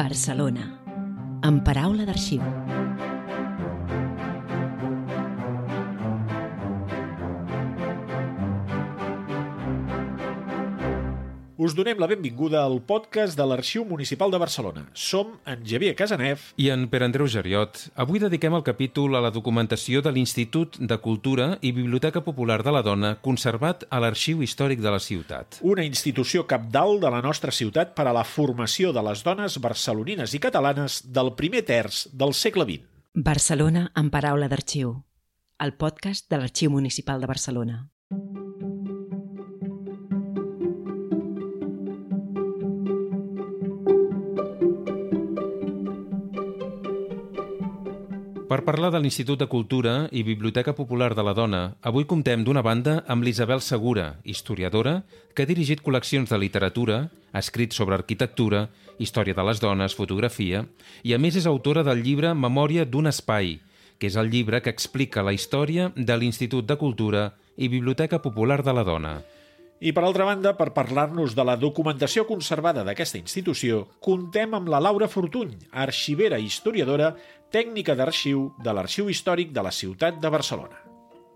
Barcelona, 0.00 0.62
amb 1.44 1.60
paraula 1.66 2.06
d'arxiu. 2.08 2.40
Us 11.60 11.74
donem 11.76 11.98
la 12.00 12.06
benvinguda 12.08 12.62
al 12.64 12.78
podcast 12.88 13.36
de 13.36 13.44
l'Arxiu 13.44 13.82
Municipal 13.84 14.30
de 14.32 14.38
Barcelona. 14.40 14.86
Som 14.96 15.34
en 15.44 15.60
Javier 15.68 15.90
Casanef 15.92 16.54
i 16.56 16.70
en 16.72 16.86
Pere 16.88 17.04
Andreu 17.04 17.28
Geriot. 17.28 17.82
Avui 18.00 18.22
dediquem 18.22 18.56
el 18.56 18.64
capítol 18.64 19.18
a 19.18 19.20
la 19.20 19.32
documentació 19.34 20.00
de 20.00 20.08
l'Institut 20.16 20.78
de 20.80 20.98
Cultura 21.04 21.50
i 21.60 21.74
Biblioteca 21.76 22.24
Popular 22.24 22.62
de 22.64 22.72
la 22.72 22.80
Dona 22.80 23.12
conservat 23.20 23.84
a 23.90 24.00
l'Arxiu 24.00 24.40
Històric 24.40 24.80
de 24.80 24.94
la 24.96 25.02
ciutat. 25.04 25.60
una 25.60 25.84
institució 25.84 26.46
capdalt 26.46 27.04
de 27.04 27.10
la 27.10 27.20
nostra 27.20 27.52
ciutat 27.52 27.92
per 27.94 28.08
a 28.08 28.16
la 28.16 28.24
formació 28.24 28.94
de 28.96 29.04
les 29.10 29.22
dones 29.22 29.60
barcelonines 29.60 30.32
i 30.32 30.40
catalanes 30.40 31.02
del 31.12 31.34
primer 31.34 31.66
terç 31.68 32.06
del 32.08 32.32
segle 32.32 32.64
XX. 32.64 32.88
Barcelona 33.12 33.90
amb 33.92 34.10
paraula 34.10 34.48
d'arxiu. 34.48 35.02
El 35.58 35.76
podcast 35.76 36.30
de 36.30 36.38
l'Arxiu 36.38 36.70
Municipal 36.70 37.20
de 37.20 37.26
Barcelona. 37.26 37.89
Per 48.60 48.66
parlar 48.74 48.90
de 48.92 48.98
l'Institut 49.00 49.40
de 49.40 49.46
Cultura 49.48 49.92
i 50.12 50.20
Biblioteca 50.20 50.74
Popular 50.76 51.14
de 51.16 51.22
la 51.24 51.32
Dona, 51.32 51.60
avui 51.80 52.04
comptem 52.04 52.42
d'una 52.44 52.60
banda 52.60 52.98
amb 53.08 53.24
l'Isabel 53.24 53.62
Segura, 53.64 54.18
historiadora, 54.20 54.98
que 55.32 55.46
ha 55.46 55.48
dirigit 55.48 55.80
col·leccions 55.80 56.28
de 56.28 56.36
literatura, 56.42 56.98
ha 57.08 57.40
escrit 57.40 57.72
sobre 57.72 57.96
arquitectura, 57.96 58.66
història 59.00 59.38
de 59.38 59.48
les 59.48 59.64
dones, 59.64 59.96
fotografia, 59.96 60.66
i 61.00 61.16
a 61.16 61.22
més 61.24 61.40
és 61.40 61.48
autora 61.48 61.86
del 61.88 62.04
llibre 62.04 62.34
Memòria 62.36 62.84
d'un 62.84 63.08
espai, 63.08 63.56
que 63.96 64.12
és 64.12 64.20
el 64.20 64.28
llibre 64.28 64.60
que 64.60 64.76
explica 64.76 65.24
la 65.24 65.32
història 65.32 65.88
de 65.96 66.20
l'Institut 66.20 66.68
de 66.68 66.76
Cultura 66.76 67.30
i 67.56 67.72
Biblioteca 67.72 68.20
Popular 68.20 68.60
de 68.60 68.76
la 68.76 68.84
Dona. 68.84 69.20
I 69.80 69.94
per 69.96 70.02
altra 70.04 70.26
banda, 70.28 70.50
per 70.58 70.74
parlar-nos 70.76 71.32
de 71.32 71.44
la 71.48 71.54
documentació 71.56 72.26
conservada 72.28 72.82
d'aquesta 72.84 73.16
institució, 73.16 73.86
contem 74.04 74.52
amb 74.52 74.68
la 74.68 74.76
Laura 74.84 75.08
Fortuny, 75.08 75.54
arxivera 75.72 76.36
i 76.36 76.44
historiadora, 76.50 77.14
tècnica 77.50 77.96
d'arxiu 77.98 78.50
de 78.62 78.72
l'Arxiu 78.72 79.10
Històric 79.10 79.50
de 79.52 79.62
la 79.66 79.72
ciutat 79.74 80.20
de 80.22 80.30
Barcelona. 80.30 80.78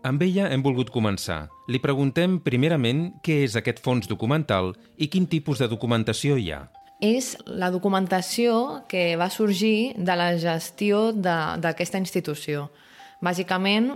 Amb 0.04 0.22
ella 0.22 0.50
hem 0.52 0.62
volgut 0.62 0.90
començar. 0.92 1.48
Li 1.66 1.80
preguntem 1.80 2.36
primerament 2.44 3.06
què 3.24 3.40
és 3.46 3.54
aquest 3.56 3.80
fons 3.80 4.08
documental 4.10 4.74
i 5.00 5.08
quin 5.08 5.26
tipus 5.26 5.62
de 5.62 5.68
documentació 5.68 6.36
hi 6.36 6.50
ha. 6.52 6.66
és 7.04 7.34
la 7.44 7.68
documentació 7.70 8.84
que 8.88 9.16
va 9.20 9.28
sorgir 9.28 9.92
de 9.96 10.14
la 10.16 10.36
gestió 10.40 11.10
d'aquesta 11.12 11.98
institució. 11.98 12.70
Bàsicament, 13.20 13.90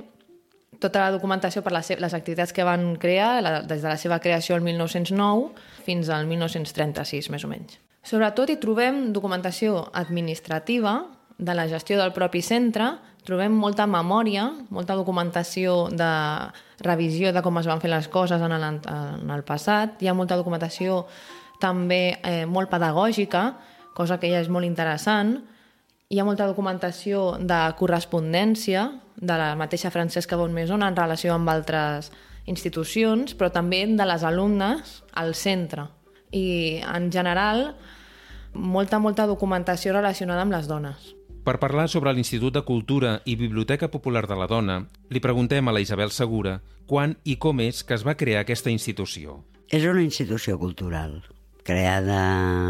tota 0.79 1.07
la 1.07 1.13
documentació 1.15 1.63
per 1.63 1.73
les, 1.73 1.89
les 1.97 2.15
activitats 2.15 2.53
que 2.53 2.67
van 2.67 2.97
crear, 3.01 3.43
la, 3.43 3.63
des 3.63 3.81
de 3.83 3.89
la 3.89 3.97
seva 3.97 4.19
creació 4.21 4.57
el 4.57 4.67
1909 4.67 5.53
fins 5.87 6.11
al 6.11 6.27
1936, 6.27 7.31
més 7.31 7.45
o 7.45 7.49
menys. 7.49 7.79
Sobretot 8.03 8.51
hi 8.51 8.59
trobem 8.61 9.09
documentació 9.13 9.87
administrativa 9.93 10.99
de 11.39 11.55
la 11.55 11.69
gestió 11.71 11.99
del 11.99 12.13
propi 12.13 12.43
centre, 12.43 12.91
trobem 13.25 13.55
molta 13.55 13.87
memòria, 13.87 14.49
molta 14.75 14.97
documentació 14.99 15.87
de 15.93 16.11
revisió 16.83 17.33
de 17.33 17.43
com 17.45 17.61
es 17.61 17.69
van 17.71 17.83
fer 17.83 17.91
les 17.93 18.09
coses 18.09 18.43
en 18.43 18.55
el, 18.55 18.65
en 18.65 19.31
el 19.31 19.45
passat, 19.47 20.01
hi 20.03 20.09
ha 20.09 20.17
molta 20.19 20.39
documentació 20.39 21.05
també 21.63 22.19
eh, 22.23 22.47
molt 22.47 22.71
pedagògica, 22.71 23.45
cosa 23.95 24.19
que 24.19 24.31
ja 24.31 24.41
és 24.43 24.51
molt 24.51 24.67
interessant, 24.67 25.37
hi 26.09 26.19
ha 26.19 26.25
molta 26.25 26.47
documentació 26.49 27.37
de 27.39 27.59
correspondència 27.77 28.87
de 29.19 29.37
la 29.37 29.53
mateixa 29.61 29.93
Francesca 29.93 30.39
Bonmaison 30.41 30.83
en 30.87 30.97
relació 30.97 31.35
amb 31.35 31.51
altres 31.53 32.11
institucions, 32.49 33.35
però 33.37 33.51
també 33.53 33.83
de 33.87 34.07
les 34.09 34.25
alumnes 34.25 35.03
al 35.13 35.35
centre. 35.37 35.85
I, 36.33 36.81
en 36.81 37.11
general, 37.13 37.75
molta, 38.55 38.99
molta 38.99 39.29
documentació 39.29 39.93
relacionada 39.93 40.47
amb 40.47 40.57
les 40.57 40.69
dones. 40.71 41.18
Per 41.49 41.57
parlar 41.57 41.87
sobre 41.89 42.13
l'Institut 42.13 42.53
de 42.53 42.61
Cultura 42.61 43.23
i 43.25 43.33
Biblioteca 43.41 43.87
Popular 43.89 44.27
de 44.29 44.37
la 44.37 44.45
Dona, 44.51 44.75
li 45.09 45.21
preguntem 45.25 45.65
a 45.65 45.73
la 45.73 45.81
Isabel 45.81 46.11
Segura 46.13 46.59
quan 46.85 47.15
i 47.25 47.39
com 47.41 47.63
és 47.65 47.79
que 47.89 47.97
es 47.97 48.03
va 48.05 48.19
crear 48.21 48.43
aquesta 48.43 48.69
institució. 48.69 49.39
És 49.73 49.87
una 49.89 50.03
institució 50.05 50.59
cultural 50.61 51.23
creada 51.65 52.19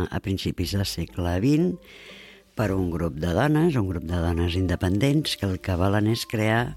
a 0.06 0.20
principis 0.22 0.76
del 0.76 0.86
segle 0.86 1.32
XX 1.42 1.74
per 2.54 2.68
un 2.76 2.92
grup 2.94 3.18
de 3.18 3.32
dones, 3.34 3.74
un 3.74 3.88
grup 3.90 4.06
de 4.06 4.22
dones 4.22 4.54
independents 4.54 5.34
que 5.40 5.50
el 5.50 5.58
que 5.58 5.74
volen 5.74 6.06
és 6.14 6.22
crear 6.30 6.76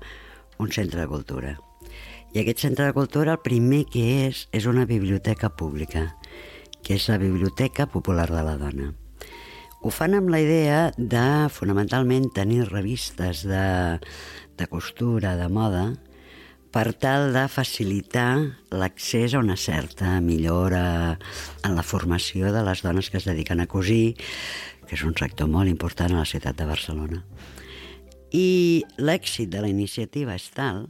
un 0.58 0.74
centre 0.74 1.04
de 1.04 1.12
cultura. 1.12 1.54
I 2.34 2.42
aquest 2.42 2.66
centre 2.66 2.90
de 2.90 2.98
cultura 2.98 3.38
el 3.38 3.46
primer 3.46 3.84
que 3.94 4.08
és 4.26 4.48
és 4.50 4.66
una 4.66 4.90
biblioteca 4.90 5.54
pública, 5.54 6.08
que 6.82 6.98
és 6.98 7.08
la 7.14 7.22
Biblioteca 7.22 7.86
Popular 7.86 8.32
de 8.34 8.42
la 8.42 8.58
Dona. 8.58 8.90
Ho 9.82 9.90
fan 9.90 10.14
amb 10.14 10.30
la 10.30 10.38
idea 10.38 10.92
de, 10.94 11.50
fonamentalment, 11.50 12.28
tenir 12.36 12.68
revistes 12.68 13.42
de, 13.50 13.98
de 14.54 14.68
costura, 14.70 15.32
de 15.40 15.48
moda, 15.50 15.88
per 16.70 16.94
tal 16.94 17.34
de 17.34 17.48
facilitar 17.50 18.60
l'accés 18.70 19.34
a 19.34 19.42
una 19.42 19.58
certa 19.58 20.20
millora 20.22 21.18
en 21.66 21.74
la 21.74 21.82
formació 21.82 22.54
de 22.54 22.62
les 22.68 22.86
dones 22.86 23.10
que 23.10 23.18
es 23.18 23.26
dediquen 23.26 23.60
a 23.60 23.66
cosir, 23.66 24.14
que 24.86 24.94
és 25.00 25.02
un 25.02 25.18
sector 25.18 25.50
molt 25.50 25.74
important 25.74 26.14
a 26.14 26.22
la 26.22 26.30
ciutat 26.30 26.62
de 26.62 26.70
Barcelona. 26.70 27.24
I 28.38 28.86
l'èxit 29.02 29.50
de 29.50 29.66
la 29.66 29.74
iniciativa 29.74 30.38
és 30.38 30.46
tal 30.54 30.86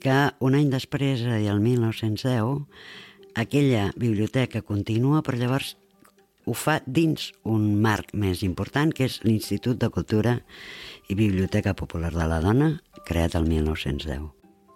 que 0.00 0.18
un 0.40 0.56
any 0.56 0.72
després, 0.72 1.20
dir, 1.28 1.52
el 1.52 1.60
1910, 1.60 2.64
aquella 3.36 3.90
biblioteca 4.00 4.64
continua, 4.64 5.20
però 5.20 5.36
llavors 5.36 5.76
ho 6.44 6.54
fa 6.58 6.80
dins 6.86 7.30
un 7.46 7.72
marc 7.82 8.12
més 8.18 8.42
important, 8.42 8.90
que 8.90 9.06
és 9.06 9.20
l'Institut 9.26 9.78
de 9.78 9.90
Cultura 9.94 10.38
i 11.08 11.16
Biblioteca 11.18 11.74
Popular 11.78 12.12
de 12.14 12.28
la 12.28 12.40
Dona, 12.42 12.70
creat 13.06 13.36
el 13.38 13.46
1910. 13.50 14.30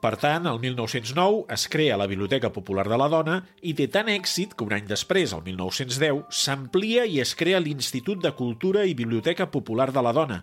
Per 0.06 0.12
tant, 0.22 0.44
el 0.47 0.60
1909 0.62 1.47
es 1.50 1.65
crea 1.72 1.97
la 1.99 2.06
Biblioteca 2.06 2.53
Popular 2.55 2.84
de 2.87 2.99
la 3.00 3.09
Dona 3.10 3.41
i 3.66 3.72
té 3.75 3.88
tant 3.91 4.10
èxit 4.12 4.53
que 4.55 4.62
un 4.62 4.75
any 4.76 4.87
després, 4.87 5.32
el 5.34 5.43
1910, 5.43 6.26
s'amplia 6.31 7.06
i 7.09 7.19
es 7.25 7.34
crea 7.34 7.62
l'Institut 7.65 8.21
de 8.22 8.34
Cultura 8.37 8.84
i 8.87 8.94
Biblioteca 8.94 9.49
Popular 9.50 9.88
de 9.97 10.05
la 10.05 10.12
Dona, 10.15 10.43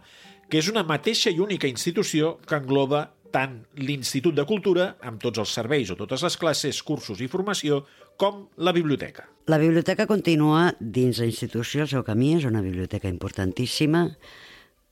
que 0.50 0.60
és 0.60 0.68
una 0.72 0.84
mateixa 0.84 1.32
i 1.32 1.40
única 1.40 1.70
institució 1.70 2.40
que 2.44 2.60
engloba 2.60 3.06
tant 3.34 3.58
l'Institut 3.82 4.36
de 4.38 4.46
Cultura, 4.46 4.94
amb 5.02 5.22
tots 5.22 5.42
els 5.42 5.54
serveis 5.58 5.90
o 5.92 5.98
totes 6.00 6.24
les 6.26 6.38
classes, 6.40 6.82
cursos 6.86 7.22
i 7.24 7.30
formació, 7.32 7.82
com 8.22 8.46
la 8.62 8.74
biblioteca. 8.76 9.26
La 9.50 9.58
biblioteca 9.60 10.06
continua 10.08 10.70
dins 10.80 11.20
la 11.20 11.28
institució, 11.28 11.84
el 11.84 11.92
seu 11.92 12.04
camí 12.06 12.36
és 12.38 12.46
una 12.48 12.62
biblioteca 12.62 13.10
importantíssima. 13.10 14.06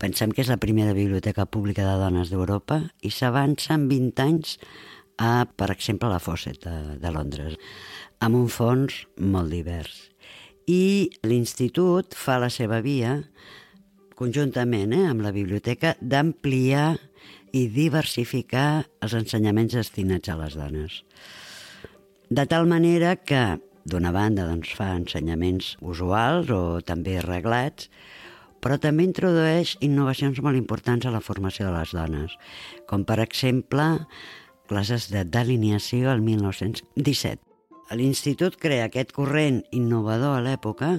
Pensem 0.01 0.33
que 0.33 0.41
és 0.41 0.49
la 0.49 0.57
primera 0.57 0.95
biblioteca 0.97 1.45
pública 1.45 1.85
de 1.85 1.99
dones 2.01 2.33
d'Europa 2.33 2.81
i 3.05 3.13
s'avança 3.13 3.77
en 3.77 3.85
20 3.91 4.25
anys 4.25 4.57
a, 5.21 5.45
per 5.45 5.69
exemple, 5.69 6.09
la 6.09 6.19
Fawcett 6.19 6.65
de, 6.65 6.97
de 6.97 7.11
Londres, 7.13 7.59
amb 8.19 8.39
un 8.39 8.49
fons 8.49 9.03
molt 9.21 9.53
divers. 9.53 10.09
I 10.65 11.11
l'institut 11.27 12.17
fa 12.17 12.39
la 12.41 12.49
seva 12.53 12.81
via, 12.81 13.19
conjuntament 14.17 14.93
eh, 14.97 15.05
amb 15.09 15.21
la 15.25 15.33
biblioteca, 15.35 15.95
d'ampliar 16.01 16.95
i 17.51 17.67
diversificar 17.71 18.85
els 19.03 19.15
ensenyaments 19.17 19.75
destinats 19.75 20.31
a 20.31 20.37
les 20.39 20.55
dones. 20.59 21.01
De 22.31 22.45
tal 22.47 22.67
manera 22.69 23.17
que, 23.17 23.59
d'una 23.83 24.13
banda, 24.15 24.47
doncs, 24.47 24.71
fa 24.77 24.93
ensenyaments 24.95 25.75
usuals 25.81 26.51
o 26.55 26.79
també 26.85 27.19
reglats, 27.25 27.89
però 28.61 28.77
també 28.77 29.03
introdueix 29.07 29.75
innovacions 29.81 30.39
molt 30.45 30.59
importants 30.59 31.05
a 31.05 31.13
la 31.13 31.23
formació 31.25 31.67
de 31.67 31.75
les 31.75 31.93
dones, 31.97 32.37
com 32.87 33.03
per 33.03 33.19
exemple 33.23 33.87
classes 34.69 35.09
de 35.11 35.25
delineació 35.27 36.11
al 36.11 36.21
1917. 36.23 37.41
L'Institut 37.97 38.55
crea 38.55 38.85
aquest 38.87 39.11
corrent 39.11 39.59
innovador 39.75 40.37
a 40.37 40.43
l'època, 40.45 40.93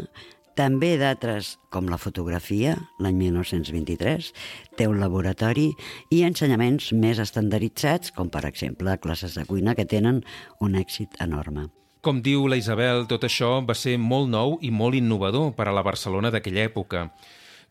també 0.58 0.96
d'altres, 1.00 1.56
com 1.72 1.86
la 1.88 1.98
fotografia, 2.00 2.74
l'any 3.00 3.16
1923, 3.18 4.32
té 4.76 4.88
un 4.88 4.98
laboratori 5.00 5.70
i 6.12 6.22
ensenyaments 6.26 6.90
més 6.92 7.20
estandarditzats, 7.22 8.12
com 8.16 8.28
per 8.32 8.44
exemple 8.48 8.98
classes 9.00 9.38
de 9.38 9.46
cuina, 9.48 9.76
que 9.78 9.88
tenen 9.88 10.20
un 10.60 10.76
èxit 10.76 11.16
enorme. 11.24 11.68
Com 12.02 12.18
diu 12.20 12.48
la 12.50 12.58
Isabel, 12.58 13.06
tot 13.06 13.24
això 13.24 13.60
va 13.62 13.76
ser 13.78 13.94
molt 13.94 14.28
nou 14.28 14.56
i 14.60 14.72
molt 14.74 14.98
innovador 14.98 15.52
per 15.54 15.68
a 15.70 15.74
la 15.76 15.84
Barcelona 15.86 16.32
d'aquella 16.34 16.66
època. 16.66 17.06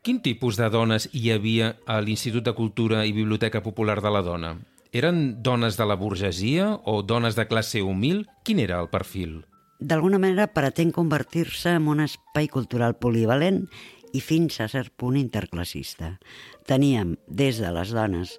Quin 0.01 0.21
tipus 0.23 0.57
de 0.57 0.71
dones 0.71 1.09
hi 1.11 1.29
havia 1.29 1.75
a 1.85 1.99
l'Institut 2.01 2.47
de 2.47 2.55
Cultura 2.57 3.03
i 3.05 3.11
Biblioteca 3.13 3.61
Popular 3.61 3.99
de 4.01 4.09
la 4.09 4.23
Dona? 4.25 4.55
Eren 4.91 5.43
dones 5.43 5.77
de 5.77 5.85
la 5.85 5.99
burgesia 5.99 6.73
o 6.85 7.01
dones 7.03 7.35
de 7.35 7.45
classe 7.47 7.83
humil? 7.83 8.25
Quin 8.43 8.59
era 8.59 8.81
el 8.81 8.89
perfil? 8.89 9.43
D'alguna 9.81 10.19
manera 10.21 10.51
pretén 10.53 10.91
convertir-se 10.93 11.71
en 11.73 11.87
un 11.89 12.03
espai 12.03 12.45
cultural 12.53 12.93
polivalent 13.01 13.63
i 14.13 14.19
fins 14.21 14.59
a 14.61 14.67
cert 14.69 14.91
punt 14.93 15.15
interclassista. 15.17 16.19
Teníem 16.69 17.15
des 17.25 17.57
de 17.63 17.71
les 17.73 17.89
dones 17.95 18.35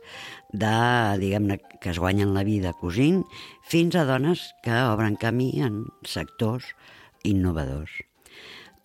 de, 0.53 0.77
diguem-ne, 1.19 1.59
que 1.83 1.91
es 1.91 1.99
guanyen 1.99 2.31
la 2.37 2.45
vida 2.47 2.71
cosint, 2.79 3.25
fins 3.67 3.99
a 3.99 4.05
dones 4.07 4.53
que 4.63 4.77
obren 4.93 5.19
camí 5.19 5.51
en 5.67 5.83
sectors 6.07 6.71
innovadors. 7.27 7.91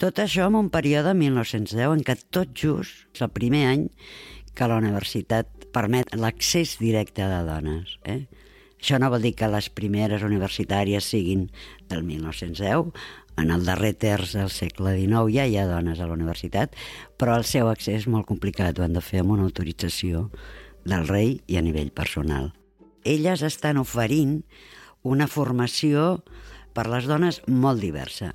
Tot 0.02 0.18
això 0.22 0.50
en 0.50 0.58
un 0.58 0.74
període 0.74 1.14
1910 1.14 1.94
en 1.94 2.04
què 2.10 2.18
tot 2.34 2.58
just, 2.58 3.06
és 3.14 3.22
el 3.22 3.34
primer 3.38 3.68
any 3.70 3.88
que 4.58 4.66
la 4.66 4.82
universitat 4.82 5.70
permet 5.74 6.18
l'accés 6.18 6.80
directe 6.82 7.22
de 7.22 7.40
dones. 7.46 7.98
Eh? 8.06 8.24
Això 8.78 9.00
no 9.02 9.10
vol 9.10 9.24
dir 9.26 9.34
que 9.38 9.50
les 9.50 9.70
primeres 9.74 10.24
universitàries 10.24 11.06
siguin 11.06 11.48
del 11.90 12.04
1910, 12.06 12.94
en 13.38 13.52
el 13.54 13.66
darrer 13.66 13.94
terç 13.98 14.34
del 14.38 14.50
segle 14.54 14.96
XIX 14.98 15.34
ja 15.34 15.46
hi 15.46 15.58
ha 15.58 15.68
dones 15.70 16.00
a 16.00 16.08
la 16.10 16.18
universitat, 16.18 16.74
però 17.18 17.38
el 17.38 17.46
seu 17.46 17.70
accés 17.70 18.04
és 18.04 18.10
molt 18.10 18.28
complicat, 18.30 18.78
ho 18.78 18.86
han 18.86 18.98
de 18.98 19.04
fer 19.06 19.22
amb 19.22 19.36
una 19.38 19.46
autorització 19.46 20.28
del 20.86 21.08
rei 21.10 21.38
i 21.48 21.58
a 21.58 21.64
nivell 21.66 21.92
personal. 21.94 22.52
Elles 23.06 23.44
estan 23.46 23.78
oferint 23.82 24.42
una 25.04 25.28
formació 25.30 26.24
per 26.74 26.88
les 26.90 27.08
dones 27.10 27.42
molt 27.48 27.82
diversa, 27.82 28.32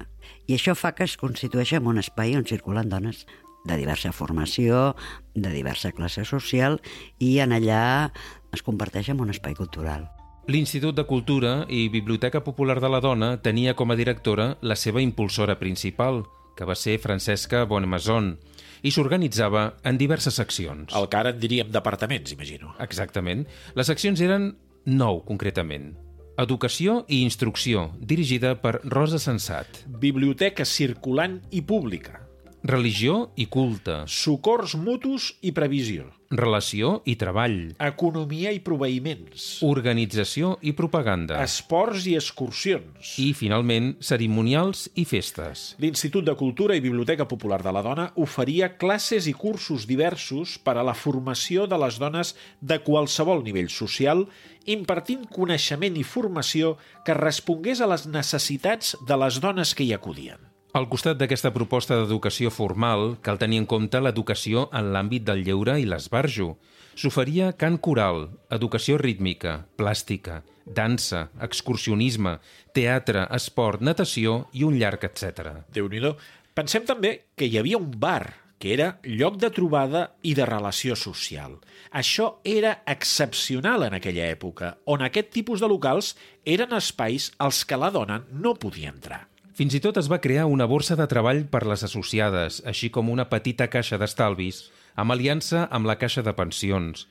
i 0.46 0.56
això 0.56 0.74
fa 0.78 0.94
que 0.94 1.06
es 1.06 1.18
constitueixi 1.18 1.78
en 1.78 1.86
un 1.90 1.98
espai 2.02 2.36
on 2.38 2.46
circulen 2.48 2.90
dones 2.90 3.26
de 3.64 3.76
diversa 3.78 4.10
formació, 4.12 4.96
de 5.34 5.50
diversa 5.54 5.92
classe 5.94 6.24
social, 6.26 6.80
i 7.18 7.38
en 7.42 7.54
allà 7.54 7.84
es 8.52 8.66
comparteix 8.66 9.12
en 9.12 9.22
un 9.22 9.30
espai 9.30 9.54
cultural. 9.58 10.10
L'Institut 10.50 10.96
de 10.98 11.04
Cultura 11.06 11.68
i 11.70 11.84
Biblioteca 11.88 12.40
Popular 12.42 12.80
de 12.82 12.88
la 12.90 12.98
Dona 12.98 13.36
tenia 13.38 13.76
com 13.78 13.92
a 13.92 13.96
directora 13.96 14.56
la 14.60 14.74
seva 14.74 14.98
impulsora 14.98 15.54
principal, 15.60 16.24
que 16.58 16.66
va 16.66 16.74
ser 16.74 16.96
Francesca 16.98 17.60
Bonemason, 17.70 18.32
i 18.82 18.90
s'organitzava 18.90 19.76
en 19.86 20.00
diverses 20.00 20.34
seccions. 20.34 20.90
El 20.98 21.06
que 21.06 21.20
ara 21.20 21.30
en 21.30 21.38
diríem 21.38 21.70
departaments, 21.70 22.34
imagino. 22.34 22.74
Exactament. 22.82 23.46
Les 23.78 23.86
seccions 23.86 24.18
eren 24.18 24.50
nou, 24.90 25.22
concretament. 25.28 25.92
Educació 26.42 27.04
i 27.06 27.22
Instrucció, 27.22 27.92
dirigida 28.00 28.56
per 28.58 28.80
Rosa 28.82 29.22
Sensat. 29.22 29.84
Biblioteca 29.86 30.66
circulant 30.66 31.38
i 31.54 31.62
pública. 31.62 32.18
Religió 32.62 33.32
i 33.34 33.48
culte. 33.50 34.04
Socors 34.06 34.76
mutus 34.78 35.32
i 35.42 35.50
previsió. 35.50 36.04
Relació 36.30 36.92
i 37.10 37.16
treball. 37.18 37.72
Economia 37.82 38.52
i 38.54 38.60
proveïments. 38.62 39.46
Organització 39.66 40.52
i 40.62 40.70
propaganda. 40.78 41.40
Esports 41.42 42.06
i 42.06 42.14
excursions. 42.14 43.16
I, 43.18 43.32
finalment, 43.34 43.96
cerimonials 43.98 44.84
i 44.94 45.02
festes. 45.10 45.72
L'Institut 45.82 46.28
de 46.28 46.36
Cultura 46.38 46.78
i 46.78 46.84
Biblioteca 46.84 47.26
Popular 47.26 47.58
de 47.66 47.74
la 47.74 47.82
Dona 47.82 48.06
oferia 48.22 48.70
classes 48.78 49.26
i 49.26 49.34
cursos 49.34 49.88
diversos 49.90 50.54
per 50.62 50.76
a 50.78 50.86
la 50.86 50.94
formació 50.94 51.66
de 51.66 51.82
les 51.82 51.98
dones 51.98 52.32
de 52.62 52.78
qualsevol 52.86 53.42
nivell 53.42 53.74
social, 53.74 54.28
impartint 54.70 55.26
coneixement 55.34 55.98
i 55.98 56.06
formació 56.06 56.76
que 57.02 57.18
respongués 57.18 57.82
a 57.82 57.90
les 57.90 58.06
necessitats 58.06 58.94
de 59.02 59.18
les 59.18 59.42
dones 59.42 59.74
que 59.74 59.82
hi 59.82 59.92
acudien. 59.98 60.51
Al 60.72 60.86
costat 60.88 61.18
d'aquesta 61.20 61.50
proposta 61.52 61.98
d'educació 61.98 62.48
formal, 62.48 63.18
cal 63.20 63.36
tenir 63.36 63.58
en 63.60 63.66
compte 63.68 64.00
l'educació 64.00 64.70
en 64.72 64.86
l'àmbit 64.94 65.24
del 65.26 65.42
lleure 65.44 65.74
i 65.76 65.84
l'esbarjo. 65.84 66.54
S'oferia 66.96 67.50
cant 67.60 67.76
coral, 67.76 68.30
educació 68.56 68.96
rítmica, 68.96 69.66
plàstica, 69.76 70.38
dansa, 70.64 71.26
excursionisme, 71.44 72.38
teatre, 72.72 73.26
esport, 73.36 73.84
natació 73.84 74.46
i 74.56 74.64
un 74.64 74.78
llarg 74.80 75.04
etc. 75.04 75.58
déu 75.68 75.90
nhi 75.92 76.00
Pensem 76.56 76.86
també 76.88 77.10
que 77.36 77.44
hi 77.44 77.58
havia 77.60 77.76
un 77.76 77.90
bar, 78.00 78.32
que 78.58 78.72
era 78.72 78.98
lloc 79.04 79.36
de 79.36 79.50
trobada 79.50 80.14
i 80.22 80.32
de 80.32 80.46
relació 80.48 80.96
social. 80.96 81.58
Això 81.92 82.38
era 82.44 82.78
excepcional 82.86 83.84
en 83.84 83.98
aquella 83.98 84.30
època, 84.30 84.78
on 84.86 85.02
aquest 85.02 85.32
tipus 85.36 85.60
de 85.60 85.68
locals 85.68 86.14
eren 86.46 86.72
espais 86.72 87.28
als 87.36 87.64
que 87.64 87.76
la 87.76 87.90
dona 87.90 88.22
no 88.30 88.54
podia 88.54 88.88
entrar. 88.88 89.31
Fins 89.62 89.76
i 89.76 89.78
tot 89.78 89.94
es 90.00 90.08
va 90.10 90.16
crear 90.18 90.48
una 90.50 90.66
borsa 90.66 90.96
de 90.98 91.04
treball 91.06 91.44
per 91.46 91.60
les 91.70 91.84
associades, 91.86 92.56
així 92.66 92.88
com 92.90 93.12
una 93.12 93.28
petita 93.30 93.68
caixa 93.70 93.94
d'estalvis, 93.94 94.56
amb 94.98 95.14
aliança 95.14 95.68
amb 95.70 95.86
la 95.86 95.94
caixa 96.00 96.24
de 96.26 96.32
pensions. 96.34 97.04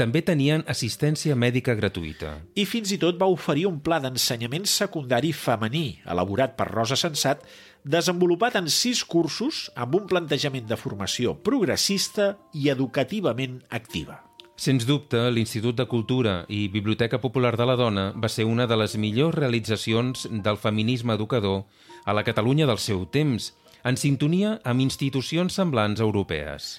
També 0.00 0.22
tenien 0.24 0.64
assistència 0.72 1.36
mèdica 1.36 1.74
gratuïta. 1.76 2.30
I 2.56 2.64
fins 2.64 2.94
i 2.96 2.98
tot 3.02 3.18
va 3.20 3.28
oferir 3.28 3.66
un 3.68 3.76
pla 3.84 3.98
d'ensenyament 4.00 4.64
secundari 4.64 5.34
femení, 5.36 5.98
elaborat 6.08 6.56
per 6.56 6.70
Rosa 6.70 6.96
Sensat, 6.96 7.44
desenvolupat 7.84 8.56
en 8.62 8.72
sis 8.72 9.04
cursos 9.04 9.66
amb 9.76 10.00
un 10.00 10.08
plantejament 10.08 10.64
de 10.64 10.80
formació 10.80 11.36
progressista 11.36 12.38
i 12.56 12.72
educativament 12.72 13.60
activa. 13.68 14.22
Sens 14.58 14.82
dubte, 14.88 15.20
l'Institut 15.30 15.76
de 15.78 15.84
Cultura 15.86 16.40
i 16.50 16.64
Biblioteca 16.66 17.20
Popular 17.22 17.52
de 17.54 17.62
la 17.68 17.76
Dona 17.78 18.08
va 18.18 18.26
ser 18.26 18.42
una 18.42 18.64
de 18.66 18.74
les 18.74 18.96
millors 18.98 19.36
realitzacions 19.36 20.24
del 20.26 20.56
feminisme 20.58 21.14
educador 21.14 21.60
a 22.04 22.14
la 22.16 22.24
Catalunya 22.26 22.66
del 22.66 22.80
seu 22.82 23.04
temps, 23.06 23.52
en 23.86 23.94
sintonia 23.94 24.56
amb 24.66 24.82
institucions 24.82 25.54
semblants 25.54 26.02
europees. 26.02 26.72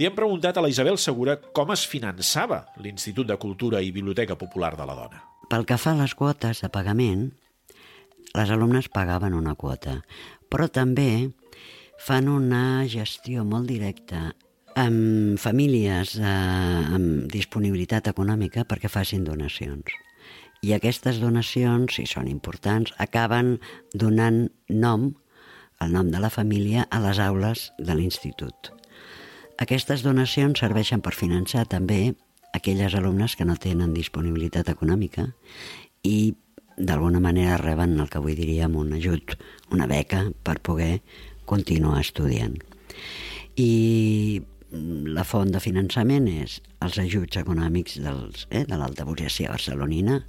Li 0.00 0.08
hem 0.08 0.16
preguntat 0.16 0.56
a 0.56 0.64
la 0.64 0.70
Isabel 0.72 0.96
Segura 0.96 1.36
com 1.52 1.74
es 1.76 1.84
finançava 1.84 2.62
l'Institut 2.80 3.28
de 3.28 3.36
Cultura 3.36 3.84
i 3.84 3.92
Biblioteca 3.92 4.38
Popular 4.40 4.72
de 4.80 4.88
la 4.88 4.96
Dona. 4.96 5.20
Pel 5.52 5.68
que 5.68 5.76
fa 5.76 5.92
a 5.92 6.00
les 6.00 6.16
quotes 6.16 6.64
de 6.64 6.72
pagament, 6.72 7.28
les 8.32 8.48
alumnes 8.48 8.88
pagaven 8.88 9.36
una 9.36 9.52
quota, 9.60 9.98
però 10.48 10.72
també 10.72 11.28
fan 12.00 12.32
una 12.32 12.88
gestió 12.88 13.44
molt 13.44 13.68
directa 13.68 14.30
amb 14.76 15.40
famílies 15.40 16.18
eh, 16.20 16.26
amb 16.26 17.30
disponibilitat 17.32 18.10
econòmica 18.12 18.66
perquè 18.68 18.90
facin 18.92 19.24
donacions. 19.24 19.94
I 20.60 20.74
aquestes 20.76 21.20
donacions, 21.20 21.96
si 21.96 22.04
són 22.08 22.28
importants, 22.28 22.92
acaben 23.00 23.56
donant 23.94 24.46
nom, 24.68 25.14
el 25.80 25.92
nom 25.92 26.10
de 26.12 26.20
la 26.20 26.32
família, 26.32 26.86
a 26.90 27.00
les 27.04 27.20
aules 27.20 27.70
de 27.78 27.96
l'institut. 27.96 28.72
Aquestes 29.60 30.02
donacions 30.04 30.60
serveixen 30.60 31.00
per 31.00 31.14
finançar 31.16 31.64
també 31.72 32.14
aquelles 32.56 32.94
alumnes 32.96 33.36
que 33.36 33.44
no 33.48 33.56
tenen 33.60 33.94
disponibilitat 33.96 34.68
econòmica 34.72 35.30
i 36.04 36.34
d'alguna 36.76 37.20
manera 37.24 37.56
reben 37.60 37.96
el 38.00 38.10
que 38.12 38.20
avui 38.20 38.36
diríem 38.36 38.76
un 38.76 38.92
ajut, 38.96 39.38
una 39.72 39.88
beca 39.88 40.26
per 40.44 40.58
poder 40.60 41.00
continuar 41.48 42.02
estudiant. 42.02 42.58
I 43.56 44.42
la 45.16 45.24
font 45.24 45.50
de 45.52 45.60
finançament 45.62 46.26
és 46.30 46.60
els 46.84 46.98
ajuts 47.02 47.40
econòmics 47.42 48.00
dels, 48.04 48.46
eh, 48.50 48.64
de 48.68 48.76
l'alta 48.78 49.04
burguesia 49.08 49.52
barcelonina, 49.52 50.20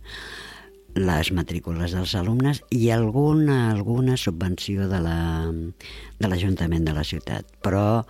les 0.97 1.31
matrícules 1.31 1.93
dels 1.93 2.15
alumnes 2.15 2.63
i 2.73 2.89
alguna, 2.89 3.71
alguna 3.71 4.17
subvenció 4.17 4.87
de 4.89 4.99
l'Ajuntament 5.03 6.81
la, 6.81 6.85
de, 6.85 6.91
de 6.91 6.97
la 6.97 7.05
ciutat, 7.05 7.45
però 7.61 8.01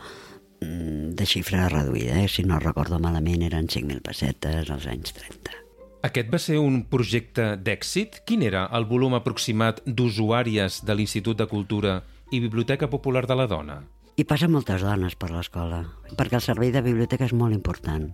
mm, 0.61 1.15
de 1.19 1.25
xifra 1.27 1.67
reduïda, 1.73 2.21
eh? 2.21 2.27
si 2.31 2.43
no 2.47 2.59
recordo 2.63 2.99
malament 2.99 3.43
eren 3.43 3.67
5.000 3.67 4.01
pessetes 4.05 4.71
als 4.71 4.87
anys 4.87 5.13
30. 5.19 5.63
Aquest 6.07 6.29
va 6.31 6.39
ser 6.39 6.61
un 6.61 6.83
projecte 6.87 7.55
d'èxit? 7.59 8.21
Quin 8.29 8.45
era 8.45 8.67
el 8.77 8.85
volum 8.87 9.17
aproximat 9.17 9.81
d'usuàries 9.85 10.83
de 10.87 10.95
l'Institut 10.95 11.41
de 11.41 11.49
Cultura 11.51 11.99
i 12.31 12.39
Biblioteca 12.39 12.87
Popular 12.87 13.25
de 13.27 13.35
la 13.35 13.47
Dona? 13.49 13.81
I 14.17 14.23
passen 14.25 14.49
moltes 14.49 14.81
dones 14.81 15.13
per 15.13 15.27
l'escola, 15.29 15.83
perquè 16.17 16.39
el 16.39 16.41
servei 16.41 16.71
de 16.73 16.81
biblioteca 16.81 17.27
és 17.27 17.35
molt 17.37 17.53
important. 17.53 18.07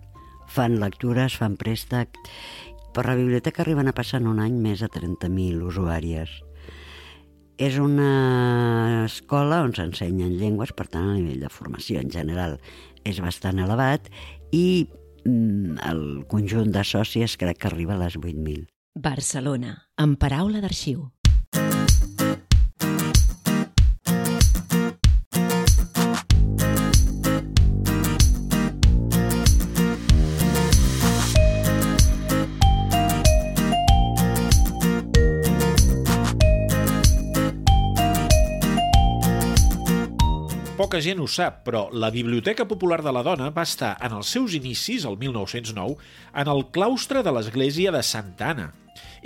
Fan 0.52 0.76
lectures, 0.82 1.38
fan 1.40 1.56
préstec... 1.60 2.20
Per 2.94 3.02
la 3.08 3.16
biblioteca 3.18 3.64
arriben 3.64 3.88
a 3.90 3.92
passar 3.96 4.20
en 4.20 4.28
un 4.30 4.36
any 4.38 4.54
més 4.62 4.78
de 4.84 4.86
30.000 4.86 5.64
usuàries. 5.66 6.30
És 7.58 7.78
una 7.82 9.00
escola 9.00 9.64
on 9.64 9.74
s'ensenyen 9.74 10.36
llengües, 10.38 10.70
per 10.78 10.86
tant, 10.92 11.08
el 11.08 11.24
nivell 11.24 11.42
de 11.42 11.50
formació 11.50 12.04
en 12.04 12.12
general 12.14 12.54
és 13.02 13.18
bastant 13.24 13.58
elevat 13.64 14.06
i 14.54 14.86
mm, 15.24 15.80
el 15.88 16.04
conjunt 16.30 16.70
de 16.70 16.86
sòcies 16.86 17.34
crec 17.40 17.64
que 17.64 17.72
arriba 17.72 17.96
a 17.96 18.04
les 18.04 18.20
8.000. 18.20 18.68
Barcelona, 18.94 19.74
amb 19.98 20.20
paraula 20.22 20.62
d'arxiu. 20.62 21.08
Poca 40.94 41.02
gent 41.02 41.18
ho 41.18 41.24
sap, 41.26 41.56
però 41.66 41.88
la 41.90 42.06
Biblioteca 42.14 42.68
Popular 42.70 43.00
de 43.02 43.10
la 43.10 43.24
Dona 43.26 43.48
va 43.50 43.64
estar 43.66 43.96
en 44.06 44.12
els 44.14 44.28
seus 44.30 44.54
inicis, 44.54 45.02
el 45.10 45.16
1909, 45.18 45.96
en 46.38 46.50
el 46.52 46.62
claustre 46.70 47.24
de 47.26 47.32
l'església 47.34 47.90
de 47.90 48.04
Santa 48.06 48.52
Anna. 48.52 48.68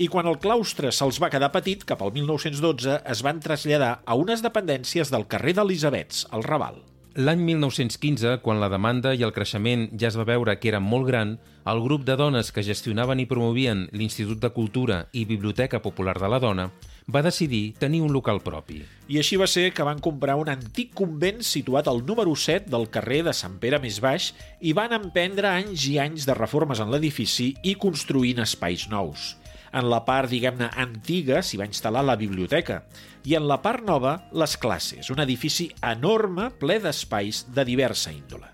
I 0.01 0.09
quan 0.09 0.25
el 0.33 0.41
claustre 0.41 0.89
se'ls 0.89 1.21
va 1.21 1.29
quedar 1.29 1.53
petit, 1.53 1.85
cap 1.85 2.01
al 2.01 2.15
1912 2.17 3.03
es 3.05 3.21
van 3.21 3.45
traslladar 3.45 3.99
a 4.01 4.17
unes 4.17 4.41
dependències 4.41 5.13
del 5.13 5.29
carrer 5.29 5.59
d'Elisabets, 5.59 6.25
al 6.33 6.49
Raval. 6.49 6.81
L'any 7.21 7.45
1915, 7.45 8.39
quan 8.41 8.63
la 8.63 8.73
demanda 8.73 9.13
i 9.13 9.25
el 9.27 9.37
creixement 9.37 9.91
ja 9.93 10.09
es 10.09 10.17
va 10.17 10.25
veure 10.25 10.57
que 10.57 10.73
era 10.73 10.81
molt 10.81 11.05
gran, 11.11 11.37
el 11.69 11.85
grup 11.85 12.09
de 12.09 12.17
dones 12.17 12.49
que 12.49 12.65
gestionaven 12.65 13.21
i 13.21 13.29
promovien 13.29 13.91
l'Institut 13.93 14.41
de 14.41 14.55
Cultura 14.57 15.03
i 15.13 15.29
Biblioteca 15.29 15.83
Popular 15.85 16.17
de 16.17 16.33
la 16.33 16.41
Dona 16.41 16.71
va 17.09 17.23
decidir 17.25 17.73
tenir 17.81 18.03
un 18.05 18.13
local 18.13 18.43
propi. 18.45 18.83
I 19.09 19.19
així 19.21 19.39
va 19.41 19.49
ser 19.49 19.71
que 19.73 19.87
van 19.87 20.01
comprar 20.05 20.37
un 20.37 20.51
antic 20.53 20.93
convent 20.97 21.41
situat 21.47 21.89
al 21.89 22.05
número 22.05 22.35
7 22.37 22.69
del 22.71 22.89
carrer 22.93 23.23
de 23.27 23.33
Sant 23.33 23.57
Pere 23.63 23.81
més 23.81 23.99
baix 24.05 24.35
i 24.61 24.75
van 24.77 24.93
emprendre 24.93 25.49
anys 25.49 25.89
i 25.89 25.97
anys 26.03 26.29
de 26.29 26.37
reformes 26.37 26.85
en 26.85 26.93
l'edifici 26.93 27.55
i 27.65 27.75
construint 27.81 28.45
espais 28.45 28.87
nous. 28.93 29.33
En 29.73 29.89
la 29.89 30.03
part, 30.05 30.29
diguem-ne, 30.31 30.71
antiga 30.81 31.43
s'hi 31.45 31.59
va 31.61 31.69
instal·lar 31.69 32.05
la 32.05 32.17
biblioteca 32.21 32.83
i 33.29 33.35
en 33.37 33.49
la 33.49 33.59
part 33.65 33.85
nova, 33.85 34.15
les 34.33 34.57
classes, 34.61 35.11
un 35.13 35.21
edifici 35.25 35.69
enorme 35.85 36.49
ple 36.61 36.79
d'espais 36.81 37.45
de 37.53 37.65
diversa 37.69 38.13
índole. 38.13 38.49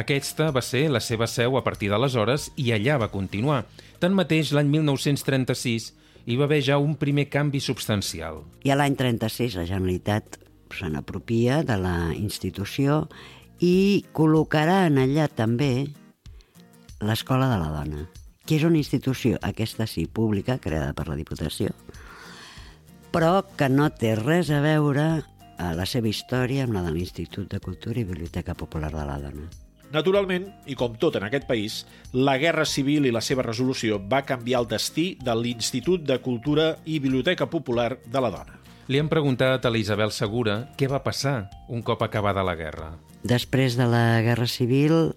Aquesta 0.00 0.50
va 0.54 0.62
ser 0.64 0.86
la 0.88 1.00
seva 1.04 1.26
seu 1.28 1.56
a 1.58 1.64
partir 1.64 1.90
d'aleshores 1.92 2.50
i 2.56 2.70
allà 2.72 2.96
va 3.00 3.10
continuar. 3.12 3.64
Tanmateix, 4.00 4.52
l'any 4.56 4.68
1936 4.72 5.90
hi 6.30 6.36
va 6.38 6.46
haver 6.46 6.60
ja 6.62 6.78
un 6.78 6.94
primer 6.94 7.26
canvi 7.28 7.60
substancial. 7.60 8.44
I 8.62 8.70
a 8.70 8.76
l'any 8.78 8.94
36 8.98 9.56
la 9.58 9.66
Generalitat 9.66 10.38
se 10.70 10.86
n'apropia 10.86 11.64
de 11.66 11.76
la 11.80 12.12
institució 12.14 13.02
i 13.58 14.04
col·locarà 14.14 14.84
en 14.86 15.00
allà 15.02 15.26
també 15.26 15.88
l'Escola 17.02 17.48
de 17.50 17.58
la 17.58 17.72
Dona, 17.74 18.04
que 18.46 18.60
és 18.60 18.66
una 18.68 18.78
institució, 18.78 19.40
aquesta 19.42 19.88
sí, 19.90 20.06
pública, 20.06 20.60
creada 20.62 20.94
per 20.94 21.08
la 21.08 21.18
Diputació, 21.18 21.74
però 23.10 23.40
que 23.56 23.68
no 23.72 23.88
té 23.90 24.14
res 24.20 24.52
a 24.54 24.60
veure 24.62 25.08
a 25.60 25.72
la 25.76 25.88
seva 25.88 26.08
història 26.08 26.64
amb 26.64 26.78
la 26.78 26.84
de 26.86 26.94
l'Institut 26.94 27.50
de 27.50 27.60
Cultura 27.60 28.00
i 28.00 28.06
Biblioteca 28.06 28.54
Popular 28.54 28.92
de 28.94 29.08
la 29.08 29.18
Dona. 29.26 29.50
Naturalment, 29.90 30.44
i 30.70 30.76
com 30.78 30.94
tot 31.02 31.16
en 31.18 31.24
aquest 31.26 31.48
país, 31.48 31.80
la 32.14 32.36
Guerra 32.38 32.62
Civil 32.62 33.08
i 33.08 33.14
la 33.14 33.22
seva 33.24 33.42
resolució 33.42 33.98
va 33.98 34.22
canviar 34.22 34.60
el 34.62 34.68
destí 34.70 35.16
de 35.18 35.34
l'Institut 35.34 36.04
de 36.06 36.20
Cultura 36.22 36.76
i 36.86 37.00
Biblioteca 37.02 37.48
Popular 37.50 37.96
de 38.06 38.22
la 38.22 38.30
Dona. 38.30 38.60
Li 38.90 39.00
han 39.02 39.10
preguntat 39.10 39.66
a 39.66 39.70
l'Isabel 39.74 40.14
Segura 40.14 40.60
què 40.78 40.86
va 40.90 41.02
passar 41.02 41.50
un 41.68 41.82
cop 41.82 42.00
acabada 42.06 42.46
la 42.46 42.54
guerra. 42.58 42.92
Després 43.26 43.74
de 43.78 43.90
la 43.90 44.22
Guerra 44.22 44.46
Civil, 44.50 45.12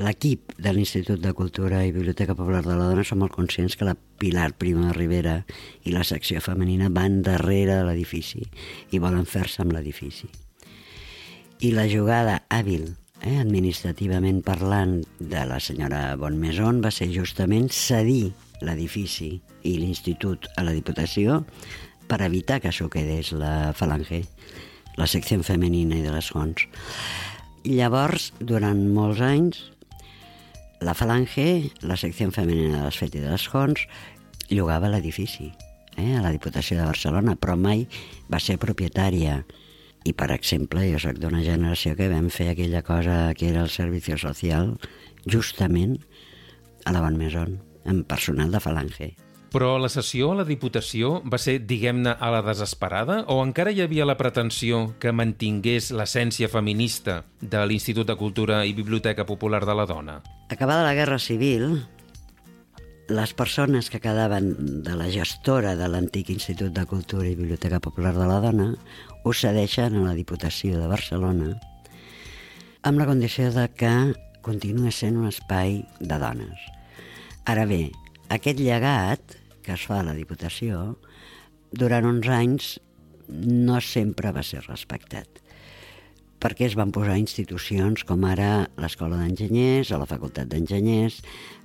l'equip 0.00 0.52
de 0.60 0.72
l'Institut 0.76 1.20
de 1.24 1.32
Cultura 1.36 1.80
i 1.84 1.92
Biblioteca 1.92 2.36
Popular 2.36 2.62
de 2.64 2.76
la 2.76 2.92
Dona 2.92 3.04
som 3.08 3.20
molt 3.24 3.32
conscients 3.32 3.76
que 3.76 3.88
la 3.88 3.96
Pilar 3.96 4.52
Prima 4.52 4.90
de 4.90 4.94
Rivera 5.00 5.38
i 5.84 5.96
la 5.96 6.04
secció 6.04 6.44
femenina 6.44 6.92
van 6.92 7.22
darrere 7.24 7.80
de 7.80 7.88
l'edifici 7.88 8.44
i 8.92 9.00
volen 9.00 9.24
fer-se 9.24 9.64
amb 9.64 9.72
l'edifici. 9.76 10.28
I 11.60 11.72
la 11.76 11.88
jugada 11.88 12.42
hàbil, 12.48 12.88
eh, 13.22 13.38
administrativament 13.40 14.42
parlant, 14.46 15.00
de 15.18 15.44
la 15.48 15.60
senyora 15.60 16.16
Bonmeson 16.20 16.80
va 16.84 16.92
ser 16.94 17.10
justament 17.14 17.70
cedir 17.72 18.32
l'edifici 18.64 19.32
i 19.64 19.76
l'institut 19.80 20.48
a 20.56 20.64
la 20.66 20.74
Diputació 20.76 21.42
per 22.10 22.20
evitar 22.26 22.60
que 22.60 22.70
això 22.72 22.88
quedés 22.90 23.32
la 23.32 23.72
falange, 23.76 24.24
la 24.98 25.06
secció 25.06 25.40
femenina 25.46 25.98
i 25.98 26.04
de 26.04 26.14
les 26.14 26.30
Fons. 26.32 26.66
Llavors, 27.64 28.32
durant 28.40 28.80
molts 28.94 29.20
anys, 29.20 29.60
la 30.80 30.94
Falange, 30.96 31.70
la 31.84 31.96
secció 32.00 32.30
femenina 32.32 32.78
de 32.78 32.84
les 32.86 32.96
FET 32.96 33.18
i 33.18 33.20
de 33.20 33.28
les 33.28 33.42
Jons, 33.52 33.82
llogava 34.48 34.88
l'edifici 34.88 35.50
eh, 35.96 36.14
a 36.16 36.22
la 36.24 36.32
Diputació 36.32 36.78
de 36.78 36.86
Barcelona, 36.88 37.36
però 37.36 37.56
mai 37.60 37.84
va 38.32 38.40
ser 38.40 38.56
propietària. 38.56 39.42
I, 40.04 40.14
per 40.16 40.30
exemple, 40.32 40.84
jo 40.88 41.00
sóc 41.02 41.18
d'una 41.20 41.42
generació 41.44 41.94
que 41.96 42.08
vam 42.08 42.30
fer 42.32 42.50
aquella 42.52 42.82
cosa 42.82 43.34
que 43.36 43.50
era 43.50 43.64
el 43.66 43.72
servicio 43.72 44.16
social 44.18 44.76
justament 45.28 45.98
a 46.88 46.94
la 46.94 47.02
Bonmaison, 47.04 47.58
amb 47.84 48.06
personal 48.08 48.50
de 48.50 48.62
Falange. 48.64 49.10
Però 49.50 49.74
la 49.82 49.90
sessió 49.90 50.30
a 50.30 50.36
la 50.38 50.46
Diputació 50.46 51.16
va 51.26 51.38
ser, 51.42 51.56
diguem-ne, 51.66 52.12
a 52.14 52.28
la 52.30 52.40
desesperada 52.46 53.24
o 53.34 53.40
encara 53.42 53.72
hi 53.74 53.82
havia 53.82 54.06
la 54.06 54.14
pretensió 54.16 54.92
que 55.02 55.10
mantingués 55.10 55.90
l'essència 55.90 56.48
feminista 56.48 57.24
de 57.42 57.64
l'Institut 57.66 58.06
de 58.06 58.16
Cultura 58.16 58.62
i 58.64 58.76
Biblioteca 58.78 59.26
Popular 59.26 59.64
de 59.66 59.74
la 59.74 59.88
Dona? 59.90 60.20
Acabada 60.54 60.86
la 60.86 60.94
Guerra 60.94 61.18
Civil, 61.18 61.80
les 63.10 63.32
persones 63.34 63.90
que 63.90 63.98
quedaven 63.98 64.54
de 64.86 64.94
la 64.94 65.08
gestora 65.10 65.74
de 65.74 65.88
l'antic 65.90 66.28
Institut 66.30 66.70
de 66.70 66.84
Cultura 66.86 67.26
i 67.26 67.34
Biblioteca 67.34 67.80
Popular 67.82 68.12
de 68.14 68.26
la 68.28 68.38
Dona 68.44 68.68
ho 69.26 69.32
cedeixen 69.34 69.96
a 69.98 70.04
la 70.04 70.14
Diputació 70.14 70.78
de 70.78 70.86
Barcelona 70.86 71.56
amb 72.86 73.02
la 73.02 73.08
condició 73.10 73.50
de 73.50 73.66
que 73.74 73.90
continua 74.46 74.94
sent 74.94 75.18
un 75.18 75.26
espai 75.28 75.80
de 75.98 76.20
dones. 76.22 76.62
Ara 77.50 77.66
bé, 77.66 77.90
aquest 78.30 78.62
llegat 78.62 79.34
que 79.66 79.74
es 79.74 79.86
fa 79.90 80.00
a 80.00 80.06
la 80.06 80.14
Diputació 80.14 80.94
durant 81.74 82.06
uns 82.06 82.30
anys 82.30 82.76
no 83.26 83.82
sempre 83.82 84.30
va 84.30 84.46
ser 84.46 84.62
respectat 84.68 85.42
perquè 86.40 86.66
es 86.70 86.76
van 86.78 86.92
posar 86.94 87.18
institucions 87.20 88.04
com 88.08 88.24
ara 88.28 88.66
l'Escola 88.80 89.20
d'Enginyers, 89.20 89.92
o 89.92 90.00
la 90.00 90.08
Facultat 90.08 90.48
d'Enginyers, 90.50 91.20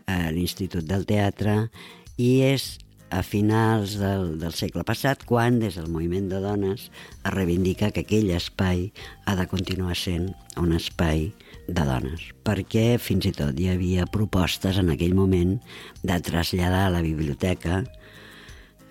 eh, 0.07 0.31
l'Institut 0.35 0.85
del 0.87 1.07
Teatre, 1.07 1.69
i 2.17 2.41
és 2.45 2.75
a 3.15 3.21
finals 3.23 3.95
del, 4.01 4.35
del 4.41 4.53
segle 4.57 4.83
passat 4.83 5.23
quan, 5.29 5.59
des 5.61 5.77
del 5.79 5.87
moviment 5.91 6.27
de 6.31 6.41
dones, 6.43 6.89
es 6.89 7.33
reivindica 7.33 7.91
que 7.95 8.03
aquell 8.03 8.31
espai 8.35 8.89
ha 9.25 9.35
de 9.39 9.45
continuar 9.47 9.95
sent 9.99 10.31
un 10.59 10.73
espai 10.75 11.29
de 11.67 11.85
dones, 11.85 12.29
perquè 12.45 12.97
fins 13.01 13.25
i 13.29 13.33
tot 13.35 13.57
hi 13.57 13.69
havia 13.71 14.09
propostes 14.11 14.77
en 14.81 14.91
aquell 14.93 15.15
moment 15.17 15.57
de 16.03 16.17
traslladar 16.21 16.89
la 16.93 17.05
biblioteca 17.05 17.83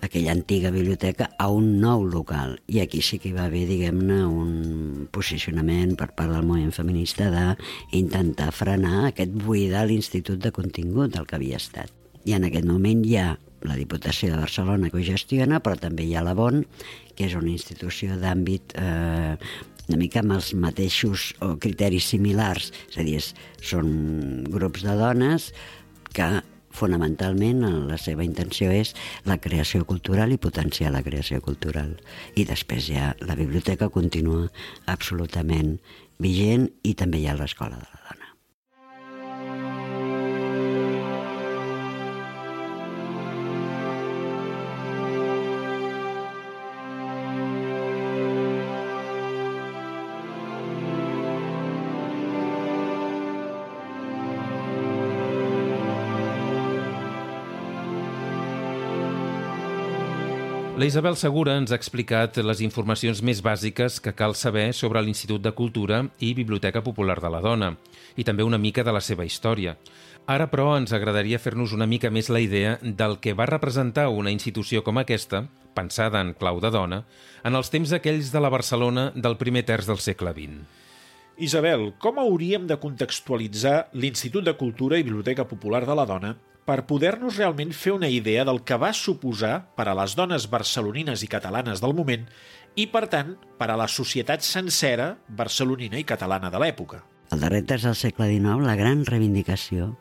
aquella 0.01 0.31
antiga 0.31 0.71
biblioteca 0.71 1.31
a 1.37 1.49
un 1.51 1.79
nou 1.81 2.05
local. 2.05 2.59
I 2.67 2.81
aquí 2.83 3.01
sí 3.01 3.19
que 3.19 3.29
hi 3.29 3.35
va 3.35 3.47
haver, 3.49 3.65
diguem-ne, 3.69 4.21
un 4.25 5.07
posicionament 5.15 5.95
per 5.99 6.11
part 6.17 6.33
del 6.33 6.45
moviment 6.45 6.73
feminista 6.75 7.29
d'intentar 7.31 8.51
frenar 8.55 9.07
aquest 9.09 9.33
buidar 9.45 9.85
l'Institut 9.89 10.41
de 10.41 10.53
Contingut 10.55 11.15
del 11.15 11.27
que 11.27 11.39
havia 11.39 11.61
estat. 11.61 11.91
I 12.25 12.37
en 12.37 12.47
aquest 12.47 12.65
moment 12.65 13.03
hi 13.05 13.17
ha 13.21 13.29
la 13.65 13.77
Diputació 13.77 14.31
de 14.31 14.41
Barcelona 14.41 14.91
que 14.91 14.99
ho 14.99 15.05
gestiona, 15.05 15.59
però 15.59 15.77
també 15.79 16.05
hi 16.05 16.15
ha 16.15 16.25
la 16.25 16.35
BON, 16.37 16.65
que 17.15 17.25
és 17.25 17.37
una 17.37 17.49
institució 17.49 18.17
d'àmbit 18.21 18.75
eh, 18.77 19.37
una 19.87 19.99
mica 20.01 20.21
amb 20.21 20.35
els 20.37 20.51
mateixos 20.57 21.31
o 21.45 21.55
criteris 21.61 22.09
similars, 22.13 22.71
és 22.89 22.97
a 22.97 23.05
dir, 23.05 23.21
són 23.61 23.89
grups 24.49 24.85
de 24.85 24.95
dones 24.97 25.51
que 26.15 26.29
fonamentalment 26.75 27.63
la 27.89 27.97
seva 28.01 28.25
intenció 28.27 28.71
és 28.75 28.93
la 29.25 29.39
creació 29.41 29.85
cultural 29.87 30.35
i 30.35 30.41
potenciar 30.41 30.91
la 30.93 31.03
creació 31.05 31.41
cultural. 31.45 31.95
I 32.35 32.45
després 32.47 32.89
ja 32.91 33.13
la 33.23 33.39
biblioteca 33.39 33.89
continua 33.89 34.49
absolutament 34.91 35.77
vigent 36.21 36.69
i 36.83 36.95
també 36.95 37.23
hi 37.23 37.27
ha 37.27 37.39
l'escola 37.39 37.79
de 37.79 37.89
la 37.89 38.03
dona. 38.09 38.14
La 60.85 60.89
Isabel 60.89 61.15
Segura 61.17 61.55
ens 61.57 61.71
ha 61.73 61.77
explicat 61.79 62.35
les 62.45 62.59
informacions 62.61 63.23
més 63.25 63.39
bàsiques 63.41 63.95
que 64.05 64.11
cal 64.13 64.35
saber 64.37 64.67
sobre 64.77 65.01
l'Institut 65.01 65.41
de 65.41 65.51
Cultura 65.57 66.03
i 66.21 66.29
Biblioteca 66.37 66.83
Popular 66.85 67.15
de 67.23 67.31
la 67.33 67.39
Dona, 67.41 67.71
i 68.13 68.25
també 68.27 68.45
una 68.45 68.59
mica 68.61 68.85
de 68.85 68.93
la 68.93 69.01
seva 69.01 69.25
història. 69.25 69.73
Ara, 70.29 70.45
però, 70.53 70.67
ens 70.77 70.93
agradaria 70.93 71.41
fer-nos 71.41 71.73
una 71.73 71.89
mica 71.89 72.13
més 72.13 72.29
la 72.29 72.43
idea 72.43 72.77
del 72.83 73.17
que 73.17 73.33
va 73.33 73.49
representar 73.49 74.11
una 74.13 74.29
institució 74.29 74.85
com 74.85 75.01
aquesta, 75.01 75.47
pensada 75.73 76.21
en 76.21 76.35
clau 76.37 76.61
de 76.61 76.69
dona, 76.69 77.01
en 77.41 77.57
els 77.57 77.73
temps 77.73 77.97
aquells 77.97 78.29
de 78.29 78.45
la 78.45 78.53
Barcelona 78.53 79.09
del 79.15 79.41
primer 79.41 79.65
terç 79.65 79.89
del 79.89 80.05
segle 80.05 80.37
XX. 80.37 80.83
Isabel, 81.49 81.95
com 81.97 82.21
hauríem 82.21 82.69
de 82.69 82.77
contextualitzar 82.77 83.87
l'Institut 83.97 84.45
de 84.45 84.53
Cultura 84.53 85.01
i 85.01 85.09
Biblioteca 85.09 85.49
Popular 85.49 85.87
de 85.89 85.97
la 85.97 86.05
Dona 86.05 86.37
per 86.65 86.83
poder-nos 86.89 87.37
realment 87.37 87.71
fer 87.77 87.93
una 87.93 88.09
idea 88.09 88.43
del 88.45 88.63
que 88.65 88.77
va 88.81 88.91
suposar 88.93 89.69
per 89.77 89.87
a 89.87 89.95
les 89.97 90.15
dones 90.17 90.49
barcelonines 90.49 91.21
i 91.21 91.29
catalanes 91.29 91.81
del 91.81 91.93
moment 91.93 92.25
i, 92.75 92.87
per 92.91 93.05
tant, 93.11 93.35
per 93.59 93.69
a 93.69 93.77
la 93.79 93.87
societat 93.87 94.43
sencera 94.43 95.13
barcelonina 95.29 96.01
i 96.01 96.07
catalana 96.07 96.49
de 96.51 96.61
l'època. 96.61 97.03
Al 97.31 97.41
darrer 97.41 97.63
terç 97.69 97.85
del 97.87 97.97
segle 97.97 98.27
XIX, 98.33 98.65
la 98.65 98.75
gran 98.77 99.05
reivindicació 99.05 99.93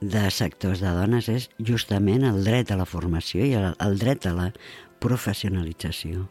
de 0.00 0.24
sectors 0.32 0.80
de 0.80 0.94
dones 0.96 1.28
és 1.28 1.50
justament 1.58 2.24
el 2.24 2.42
dret 2.46 2.70
a 2.70 2.78
la 2.80 2.88
formació 2.88 3.44
i 3.44 3.52
el, 3.58 3.74
el 3.76 3.98
dret 4.00 4.26
a 4.26 4.36
la 4.36 4.50
professionalització. 5.02 6.28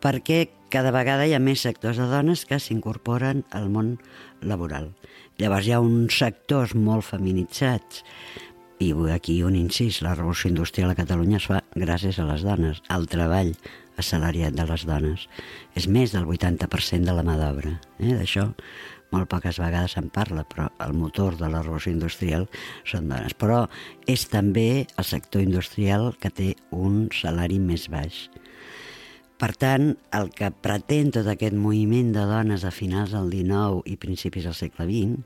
perquè 0.00 0.48
cada 0.72 0.90
vegada 0.94 1.26
hi 1.28 1.34
ha 1.36 1.42
més 1.44 1.60
sectors 1.60 1.98
de 2.00 2.06
dones 2.08 2.46
que 2.48 2.56
s'incorporen 2.56 3.42
al 3.52 3.68
món 3.68 3.98
laboral. 4.40 4.94
Llavors 5.36 5.66
hi 5.66 5.74
ha 5.76 5.80
uns 5.84 6.16
sectors 6.22 6.72
molt 6.72 7.04
feminitzats 7.04 8.00
i 8.80 8.92
vull 8.96 9.12
aquí 9.12 9.42
un 9.44 9.56
incís, 9.58 10.00
la 10.00 10.14
revolució 10.16 10.48
industrial 10.48 10.90
a 10.90 10.96
Catalunya 10.98 11.36
es 11.36 11.46
fa 11.50 11.60
gràcies 11.76 12.18
a 12.18 12.24
les 12.30 12.44
dones, 12.46 12.80
al 12.88 13.04
treball 13.12 13.52
assalariat 14.00 14.56
de 14.56 14.64
les 14.66 14.86
dones. 14.88 15.26
És 15.76 15.86
més 15.86 16.14
del 16.16 16.24
80% 16.24 17.04
de 17.04 17.16
la 17.16 17.24
mà 17.26 17.36
d'obra. 17.36 17.76
Eh? 18.00 18.14
D'això 18.16 18.48
molt 19.10 19.28
poques 19.28 19.58
vegades 19.60 19.96
se'n 19.96 20.08
parla, 20.14 20.46
però 20.48 20.68
el 20.80 20.94
motor 20.96 21.36
de 21.36 21.50
la 21.50 21.60
revolució 21.64 21.92
industrial 21.92 22.46
són 22.88 23.10
dones. 23.10 23.34
Però 23.36 23.66
és 24.08 24.24
també 24.30 24.86
el 24.96 25.06
sector 25.06 25.42
industrial 25.44 26.14
que 26.22 26.30
té 26.30 26.54
un 26.70 27.08
salari 27.12 27.58
més 27.60 27.88
baix. 27.92 28.28
Per 29.40 29.54
tant, 29.56 29.94
el 30.12 30.28
que 30.36 30.50
pretén 30.52 31.12
tot 31.16 31.28
aquest 31.28 31.56
moviment 31.56 32.10
de 32.12 32.26
dones 32.28 32.64
a 32.68 32.72
finals 32.76 33.14
del 33.16 33.30
XIX 33.32 33.80
i 33.88 33.96
principis 34.00 34.44
del 34.44 34.56
segle 34.56 34.84
XX 34.84 35.22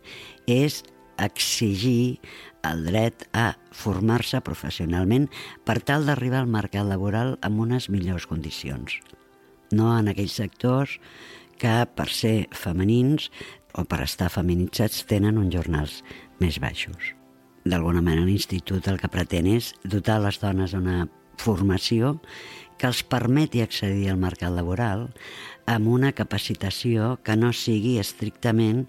és 0.55 0.83
exigir 1.19 2.21
el 2.65 2.85
dret 2.87 3.27
a 3.37 3.55
formar-se 3.75 4.41
professionalment 4.45 5.29
per 5.65 5.81
tal 5.85 6.07
d'arribar 6.09 6.43
al 6.43 6.51
mercat 6.51 6.87
laboral 6.89 7.37
amb 7.45 7.61
unes 7.67 7.91
millors 7.93 8.27
condicions. 8.31 8.99
No 9.73 9.93
en 9.97 10.09
aquells 10.09 10.37
sectors 10.41 10.99
que, 11.61 11.85
per 11.97 12.09
ser 12.11 12.49
femenins 12.57 13.31
o 13.75 13.85
per 13.85 14.03
estar 14.05 14.31
feminitzats, 14.33 15.05
tenen 15.11 15.39
uns 15.41 15.55
jornals 15.55 16.01
més 16.41 16.61
baixos. 16.63 17.13
D'alguna 17.65 18.03
manera, 18.05 18.27
l'Institut 18.29 18.89
el 18.91 19.01
que 19.01 19.09
pretén 19.09 19.49
és 19.49 19.73
dotar 19.85 20.21
les 20.21 20.41
dones 20.43 20.75
d'una 20.77 21.07
formació 21.41 22.19
que 22.79 22.91
els 22.91 23.03
permeti 23.07 23.63
accedir 23.63 24.11
al 24.11 24.21
mercat 24.21 24.53
laboral 24.53 25.09
amb 25.71 25.89
una 25.89 26.13
capacitació 26.13 27.15
que 27.25 27.37
no 27.41 27.53
sigui 27.57 27.97
estrictament 28.03 28.85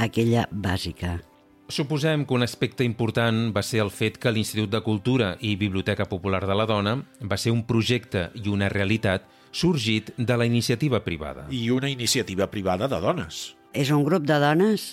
aquella 0.00 0.46
bàsica, 0.50 1.18
Suposem 1.68 2.26
que 2.28 2.34
un 2.36 2.44
aspecte 2.44 2.84
important 2.84 3.48
va 3.56 3.62
ser 3.64 3.80
el 3.80 3.88
fet 3.88 4.18
que 4.20 4.32
l'Institut 4.34 4.68
de 4.68 4.82
Cultura 4.84 5.30
i 5.40 5.54
Biblioteca 5.56 6.04
Popular 6.04 6.42
de 6.44 6.52
la 6.52 6.66
Dona 6.68 6.98
va 7.24 7.38
ser 7.40 7.54
un 7.54 7.62
projecte 7.64 8.26
i 8.36 8.50
una 8.52 8.68
realitat 8.68 9.24
sorgit 9.48 10.10
de 10.18 10.36
la 10.36 10.44
iniciativa 10.44 11.00
privada. 11.06 11.46
I 11.48 11.70
una 11.72 11.88
iniciativa 11.88 12.50
privada 12.52 12.88
de 12.90 12.98
dones. 13.00 13.54
És 13.72 13.88
un 13.90 14.04
grup 14.04 14.26
de 14.28 14.36
dones, 14.42 14.84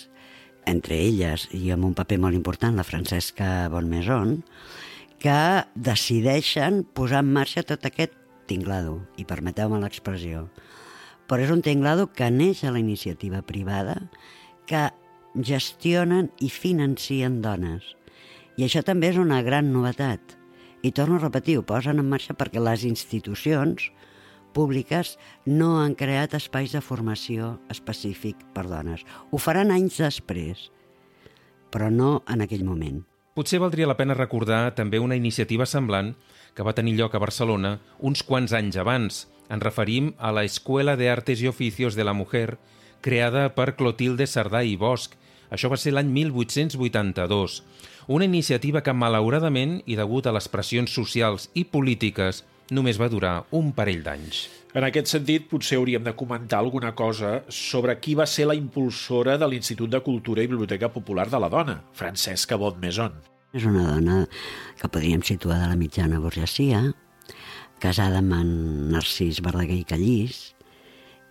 entre 0.64 0.96
elles 0.96 1.50
i 1.52 1.74
amb 1.76 1.90
un 1.90 1.98
paper 1.98 2.22
molt 2.24 2.40
important, 2.40 2.80
la 2.80 2.88
Francesca 2.88 3.68
Bonmaison, 3.74 4.38
que 5.20 5.68
decideixen 5.76 6.86
posar 6.96 7.26
en 7.26 7.34
marxa 7.36 7.66
tot 7.68 7.84
aquest 7.86 8.16
tinglado, 8.48 9.02
i 9.20 9.28
permeteu-me 9.28 9.82
l'expressió. 9.84 10.48
Però 11.28 11.44
és 11.44 11.52
un 11.52 11.62
tinglado 11.68 12.08
que 12.16 12.32
neix 12.32 12.64
a 12.64 12.72
la 12.72 12.80
iniciativa 12.80 13.44
privada, 13.44 14.00
que 14.72 14.88
gestionen 15.36 16.30
i 16.40 16.50
financien 16.50 17.42
dones. 17.42 17.84
I 18.60 18.68
això 18.68 18.84
també 18.84 19.12
és 19.12 19.20
una 19.22 19.42
gran 19.42 19.72
novetat. 19.74 20.38
I 20.84 20.92
torno 20.92 21.18
a 21.18 21.24
repetir, 21.24 21.58
ho 21.60 21.66
posen 21.66 22.02
en 22.02 22.10
marxa 22.10 22.36
perquè 22.36 22.60
les 22.60 22.84
institucions 22.88 23.92
públiques 24.52 25.16
no 25.46 25.78
han 25.80 25.96
creat 25.96 26.36
espais 26.36 26.74
de 26.76 26.82
formació 26.84 27.56
específic 27.72 28.42
per 28.56 28.68
dones. 28.68 29.06
Ho 29.32 29.40
faran 29.40 29.72
anys 29.72 30.02
després, 30.02 30.68
però 31.72 31.90
no 31.94 32.22
en 32.28 32.44
aquell 32.44 32.66
moment. 32.68 33.02
Potser 33.32 33.62
valdria 33.64 33.88
la 33.88 33.96
pena 33.96 34.18
recordar 34.18 34.74
també 34.76 35.00
una 35.00 35.16
iniciativa 35.16 35.66
semblant 35.66 36.12
que 36.54 36.66
va 36.68 36.76
tenir 36.76 36.98
lloc 36.98 37.16
a 37.16 37.22
Barcelona 37.24 37.78
uns 38.00 38.26
quants 38.28 38.52
anys 38.52 38.76
abans. 38.82 39.22
Ens 39.48 39.64
referim 39.64 40.12
a 40.20 40.34
la 40.36 40.44
Escuela 40.44 40.98
de 41.00 41.10
Artes 41.10 41.42
y 41.42 41.48
Oficios 41.48 41.96
de 41.96 42.04
la 42.04 42.14
Mujer, 42.14 42.58
creada 43.02 43.50
per 43.56 43.74
Clotilde 43.76 44.28
Sardà 44.30 44.64
i 44.64 44.78
Bosch. 44.80 45.18
Això 45.52 45.68
va 45.72 45.78
ser 45.78 45.92
l'any 45.96 46.08
1882. 46.14 47.60
Una 48.08 48.26
iniciativa 48.26 48.82
que, 48.86 48.94
malauradament, 48.94 49.82
i 49.86 49.98
degut 50.00 50.28
a 50.28 50.34
les 50.36 50.48
pressions 50.50 50.94
socials 50.94 51.50
i 51.54 51.66
polítiques, 51.68 52.46
només 52.72 53.00
va 53.02 53.12
durar 53.12 53.36
un 53.52 53.74
parell 53.76 54.02
d'anys. 54.06 54.46
En 54.72 54.86
aquest 54.88 55.12
sentit, 55.12 55.50
potser 55.52 55.82
hauríem 55.82 56.06
de 56.06 56.16
comentar 56.16 56.62
alguna 56.62 56.94
cosa 56.96 57.42
sobre 57.52 57.98
qui 58.00 58.16
va 58.16 58.26
ser 58.26 58.48
la 58.48 58.56
impulsora 58.56 59.36
de 59.38 59.50
l'Institut 59.52 59.92
de 59.92 60.00
Cultura 60.06 60.46
i 60.46 60.48
Biblioteca 60.48 60.88
Popular 60.94 61.28
de 61.30 61.42
la 61.44 61.50
Dona, 61.52 61.82
Francesca 61.92 62.58
Maison. 62.80 63.12
És 63.52 63.66
una 63.68 63.84
dona 63.84 64.22
que 64.80 64.88
podríem 64.88 65.24
situar 65.28 65.60
de 65.60 65.68
la 65.68 65.76
mitjana 65.76 66.22
burgesia, 66.24 66.86
casada 67.84 68.22
amb 68.24 68.38
en 68.38 68.52
Narcís 68.94 69.42
Verdaguer 69.44 69.82
i 69.82 69.88
Callís, 69.90 70.40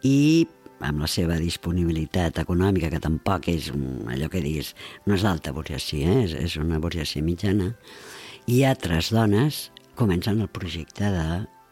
i 0.04 0.46
amb 0.80 1.02
la 1.04 1.08
seva 1.10 1.36
disponibilitat 1.40 2.40
econòmica, 2.42 2.90
que 2.92 3.02
tampoc 3.02 3.48
és 3.52 3.70
allò 3.70 4.30
que 4.32 4.42
diguis, 4.42 4.74
no 5.06 5.16
és 5.16 5.24
d'alta 5.26 5.52
burgesia, 5.56 6.08
eh? 6.08 6.24
és, 6.24 6.36
és 6.36 6.56
una 6.60 6.80
burgesia 6.80 7.24
mitjana, 7.24 7.74
i 8.48 8.62
altres 8.64 9.10
dones 9.14 9.68
comencen 9.94 10.40
el 10.40 10.48
projecte 10.48 11.10
de, 11.12 11.26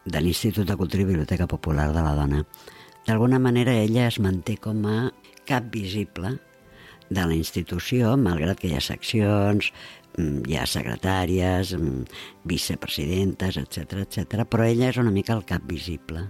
de 0.04 0.20
l'Institut 0.20 0.68
de 0.68 0.76
Cultura 0.76 1.04
i 1.04 1.08
Biblioteca 1.08 1.48
Popular 1.48 1.88
de 1.94 2.04
la 2.04 2.14
Dona. 2.18 2.42
D'alguna 3.08 3.40
manera 3.40 3.72
ella 3.72 4.04
es 4.06 4.18
manté 4.20 4.58
com 4.60 4.84
a 4.84 4.98
cap 5.48 5.70
visible 5.72 6.34
de 7.08 7.24
la 7.24 7.34
institució, 7.34 8.12
malgrat 8.20 8.60
que 8.60 8.68
hi 8.68 8.76
ha 8.76 8.84
seccions, 8.84 9.70
mm, 10.18 10.42
hi 10.44 10.58
ha 10.60 10.66
secretàries, 10.68 11.72
mm, 11.72 12.04
vicepresidentes, 12.44 13.56
etc 13.56 14.02
etc. 14.04 14.44
però 14.44 14.68
ella 14.68 14.90
és 14.90 15.00
una 15.00 15.10
mica 15.10 15.32
el 15.32 15.46
cap 15.48 15.64
visible. 15.64 16.28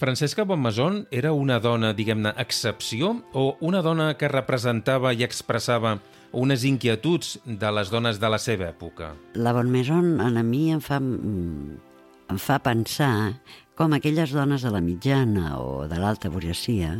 Francesca 0.00 0.46
Bonmason 0.48 1.02
era 1.12 1.34
una 1.36 1.58
dona, 1.60 1.90
diguem-ne, 1.92 2.30
excepció 2.40 3.10
o 3.36 3.58
una 3.60 3.82
dona 3.84 4.14
que 4.16 4.30
representava 4.32 5.10
i 5.12 5.26
expressava 5.26 5.98
unes 6.32 6.64
inquietuds 6.64 7.34
de 7.44 7.72
les 7.76 7.90
dones 7.92 8.16
de 8.16 8.30
la 8.32 8.38
seva 8.40 8.70
època? 8.70 9.10
La 9.36 9.52
Bonmaison 9.52 10.22
a 10.24 10.30
mi 10.40 10.70
em 10.72 10.80
fa, 10.80 10.96
em 11.04 12.40
fa 12.40 12.56
pensar 12.64 13.42
com 13.76 13.92
aquelles 13.92 14.32
dones 14.32 14.64
de 14.64 14.72
la 14.72 14.80
mitjana 14.80 15.58
o 15.60 15.84
de 15.84 16.00
l'alta 16.00 16.32
burgesia, 16.32 16.94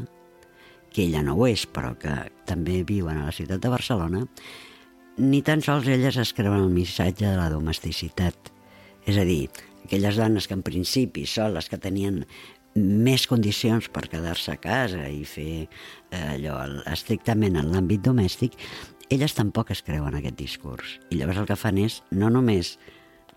que 0.93 1.07
ella 1.09 1.25
no 1.25 1.39
ho 1.41 1.49
és, 1.49 1.65
però 1.65 1.95
que 1.97 2.19
també 2.45 2.83
viuen 2.85 3.17
a 3.17 3.31
la 3.31 3.33
ciutat 3.33 3.65
de 3.65 3.73
Barcelona, 3.73 4.27
ni 5.17 5.41
tan 5.41 5.65
sols 5.65 5.89
elles 5.89 6.21
es 6.21 6.37
creuen 6.37 6.67
el 6.67 6.77
missatge 6.77 7.25
de 7.25 7.37
la 7.41 7.49
domesticitat. 7.49 8.53
És 9.09 9.17
a 9.17 9.25
dir, 9.25 9.47
aquelles 9.87 10.21
dones 10.21 10.45
que 10.45 10.61
en 10.61 10.69
principi 10.69 11.25
són 11.25 11.57
les 11.57 11.73
que 11.73 11.81
tenien 11.81 12.27
més 12.79 13.27
condicions 13.27 13.89
per 13.91 14.07
quedar-se 14.11 14.55
a 14.55 14.61
casa 14.63 15.09
i 15.11 15.25
fer 15.27 15.67
eh, 15.67 16.37
allò 16.37 16.61
estrictament 16.91 17.59
en 17.59 17.73
l'àmbit 17.73 18.03
domèstic, 18.05 18.55
elles 19.11 19.35
tampoc 19.35 19.73
es 19.75 19.83
creuen 19.83 20.15
aquest 20.15 20.39
discurs. 20.39 20.99
I 21.11 21.19
llavors 21.19 21.43
el 21.43 21.51
que 21.51 21.59
fan 21.59 21.81
és 21.83 22.01
no 22.15 22.31
només 22.31 22.77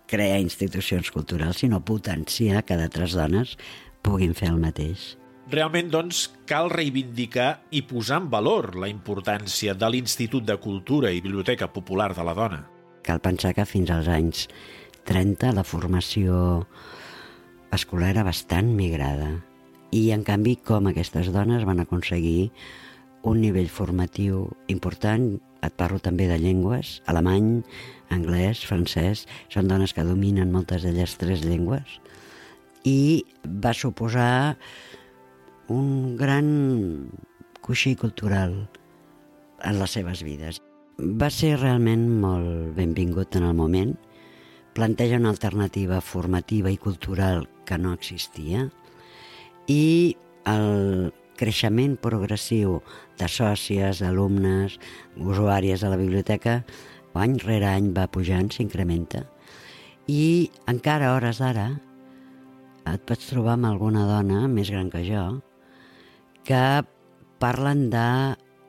crear 0.06 0.38
institucions 0.38 1.10
culturals, 1.10 1.62
sinó 1.64 1.80
potenciar 1.82 2.62
que 2.64 2.78
d'altres 2.78 3.16
dones 3.16 3.56
puguin 4.04 4.34
fer 4.38 4.52
el 4.52 4.60
mateix. 4.62 5.14
Realment, 5.50 5.90
doncs, 5.92 6.28
cal 6.48 6.70
reivindicar 6.72 7.64
i 7.74 7.82
posar 7.84 8.22
en 8.22 8.30
valor 8.32 8.72
la 8.80 8.88
importància 8.88 9.74
de 9.76 9.90
l'Institut 9.92 10.46
de 10.46 10.56
Cultura 10.56 11.10
i 11.12 11.20
Biblioteca 11.24 11.68
Popular 11.72 12.14
de 12.16 12.24
la 12.24 12.36
Dona. 12.36 12.62
Cal 13.04 13.20
pensar 13.20 13.52
que 13.52 13.66
fins 13.68 13.92
als 13.92 14.08
anys 14.08 14.46
30 15.04 15.52
la 15.52 15.66
formació 15.68 16.64
escolar 17.78 18.12
era 18.14 18.24
bastant 18.26 18.72
migrada 18.76 19.30
i, 19.94 20.10
en 20.14 20.24
canvi, 20.26 20.56
com 20.56 20.88
aquestes 20.90 21.30
dones 21.34 21.64
van 21.68 21.82
aconseguir 21.82 22.50
un 23.24 23.40
nivell 23.40 23.70
formatiu 23.72 24.48
important, 24.68 25.38
et 25.64 25.76
parlo 25.80 26.00
també 26.02 26.26
de 26.28 26.36
llengües, 26.40 26.98
alemany, 27.08 27.62
anglès, 28.12 28.64
francès, 28.68 29.24
són 29.52 29.70
dones 29.70 29.94
que 29.96 30.04
dominen 30.04 30.52
moltes 30.52 30.84
d'elles 30.84 31.14
tres 31.20 31.44
llengües, 31.46 31.98
i 32.84 33.24
va 33.44 33.72
suposar 33.72 34.56
un 35.72 36.16
gran 36.20 36.50
coixí 37.64 37.94
cultural 37.96 38.58
en 39.64 39.78
les 39.80 39.96
seves 39.96 40.20
vides. 40.26 40.60
Va 41.00 41.30
ser 41.32 41.54
realment 41.56 42.04
molt 42.20 42.74
benvingut 42.76 43.38
en 43.40 43.48
el 43.48 43.56
moment, 43.56 43.94
planteja 44.74 45.20
una 45.20 45.30
alternativa 45.30 46.00
formativa 46.02 46.70
i 46.70 46.76
cultural 46.76 47.46
que 47.64 47.78
no 47.78 47.94
existia 47.94 48.68
i 49.70 50.16
el 50.50 51.12
creixement 51.38 51.96
progressiu 51.98 52.80
de 53.18 53.28
sòcies, 53.30 54.02
alumnes, 54.02 54.78
usuàries 55.16 55.82
de 55.82 55.90
la 55.90 55.98
biblioteca, 55.98 56.62
any 57.14 57.38
rere 57.42 57.70
any 57.70 57.92
va 57.94 58.08
pujant, 58.10 58.50
s'incrementa. 58.50 59.24
I 60.10 60.50
encara 60.70 61.10
a 61.10 61.14
hores 61.16 61.40
d'ara 61.42 61.68
et 62.90 63.06
pots 63.08 63.30
trobar 63.30 63.54
amb 63.56 63.70
alguna 63.70 64.04
dona 64.10 64.44
més 64.50 64.70
gran 64.70 64.90
que 64.92 65.04
jo 65.06 65.24
que 66.44 66.84
parlen 67.40 67.88
de 67.94 68.08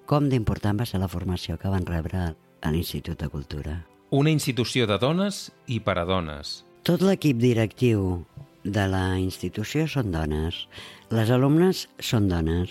com 0.07 0.29
d'important 0.29 0.79
va 0.79 0.87
ser 0.87 1.01
la 1.01 1.11
formació 1.11 1.57
que 1.59 1.73
van 1.73 1.89
rebre 1.89 2.29
a 2.29 2.71
l'Institut 2.71 3.19
de 3.19 3.29
Cultura. 3.33 3.94
Una 4.13 4.29
institució 4.29 4.85
de 4.85 4.99
dones 5.01 5.49
i 5.65 5.79
per 5.81 5.95
a 5.97 6.03
dones. 6.05 6.59
Tot 6.85 7.01
l'equip 7.01 7.39
directiu 7.41 8.25
de 8.61 8.83
la 8.85 9.17
institució 9.17 9.87
són 9.89 10.11
dones. 10.13 10.67
Les 11.09 11.31
alumnes 11.33 11.87
són 11.97 12.27
dones. 12.29 12.69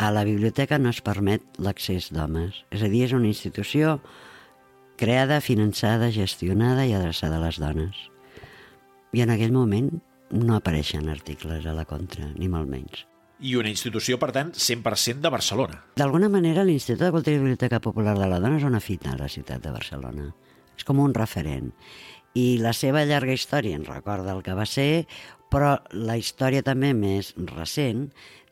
A 0.00 0.08
la 0.12 0.24
biblioteca 0.24 0.78
no 0.80 0.88
es 0.88 1.02
permet 1.04 1.44
l'accés 1.60 2.08
d'homes. 2.08 2.62
És 2.72 2.80
a 2.80 2.88
dir, 2.88 3.04
és 3.04 3.12
una 3.12 3.28
institució 3.28 3.98
creada, 4.96 5.42
finançada, 5.44 6.08
gestionada 6.08 6.86
i 6.88 6.96
adreçada 6.96 7.36
a 7.36 7.44
les 7.44 7.60
dones. 7.60 8.00
I 9.12 9.26
en 9.26 9.34
aquell 9.36 9.52
moment 9.52 9.92
no 10.32 10.56
apareixen 10.56 11.12
articles 11.12 11.68
a 11.68 11.76
la 11.76 11.84
contra, 11.84 12.32
ni 12.32 12.48
molt 12.48 12.72
menys. 12.72 13.04
I 13.36 13.52
una 13.60 13.68
institució, 13.68 14.16
per 14.16 14.30
tant, 14.32 14.54
100% 14.56 15.20
de 15.20 15.30
Barcelona. 15.32 15.82
D'alguna 16.00 16.30
manera, 16.32 16.64
l'Institut 16.64 17.04
de 17.04 17.12
Cultura 17.12 17.36
i 17.36 17.40
Biblioteca 17.42 17.82
Popular 17.84 18.14
de 18.16 18.28
la 18.30 18.38
Dona 18.40 18.56
és 18.56 18.64
una 18.64 18.80
fita 18.80 19.12
a 19.12 19.18
la 19.18 19.28
ciutat 19.28 19.60
de 19.60 19.72
Barcelona. 19.74 20.30
És 20.76 20.86
com 20.88 21.02
un 21.04 21.12
referent. 21.16 21.68
I 22.36 22.56
la 22.64 22.72
seva 22.76 23.04
llarga 23.04 23.36
història 23.36 23.76
ens 23.76 23.90
recorda 23.92 24.32
el 24.32 24.40
que 24.44 24.56
va 24.56 24.64
ser, 24.68 25.04
però 25.52 25.74
la 25.92 26.16
història 26.16 26.64
també 26.64 26.94
més 26.96 27.34
recent 27.52 28.08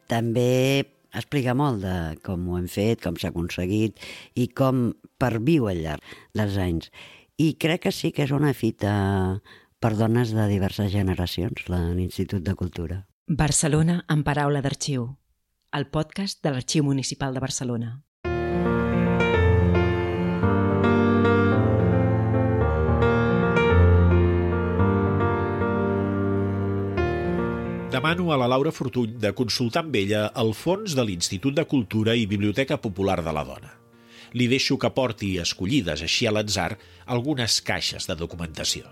també 0.08 0.84
explica 1.14 1.54
molt 1.56 1.80
de 1.84 1.96
com 2.26 2.44
ho 2.50 2.58
hem 2.58 2.68
fet, 2.68 3.00
com 3.00 3.16
s'ha 3.16 3.32
aconseguit 3.32 4.00
i 4.36 4.48
com 4.52 4.90
perviu 5.20 5.70
al 5.70 5.80
llarg 5.80 6.14
dels 6.36 6.60
anys. 6.60 6.92
I 7.40 7.54
crec 7.56 7.86
que 7.86 7.94
sí 7.94 8.12
que 8.12 8.28
és 8.28 8.36
una 8.36 8.52
fita 8.52 8.92
per 9.80 9.94
dones 9.96 10.36
de 10.36 10.46
diverses 10.52 10.92
generacions, 10.92 11.68
l'Institut 11.72 12.44
de 12.44 12.56
Cultura. 12.58 13.02
Barcelona 13.26 14.02
en 14.12 14.20
paraula 14.20 14.60
d'arxiu, 14.60 15.06
el 15.72 15.86
podcast 15.88 16.42
de 16.44 16.50
l'Arxiu 16.52 16.84
Municipal 16.84 17.32
de 17.32 17.40
Barcelona. 17.40 18.02
Demano 27.88 28.30
a 28.30 28.36
la 28.36 28.46
Laura 28.46 28.70
Fortuny 28.70 29.16
de 29.16 29.32
consultar 29.32 29.86
amb 29.86 29.96
ella 29.96 30.26
el 30.36 30.52
fons 30.52 30.92
de 30.92 31.08
l'Institut 31.08 31.56
de 31.56 31.64
Cultura 31.64 32.12
i 32.12 32.28
Biblioteca 32.28 32.76
Popular 32.76 33.22
de 33.24 33.32
la 33.32 33.48
Dona. 33.48 33.72
Li 34.36 34.52
deixo 34.52 34.76
que 34.76 34.92
porti 34.92 35.38
escollides 35.40 36.04
així 36.04 36.28
a 36.28 36.36
l'atzar 36.36 36.74
algunes 37.06 37.62
caixes 37.62 38.04
de 38.04 38.20
documentació. 38.20 38.84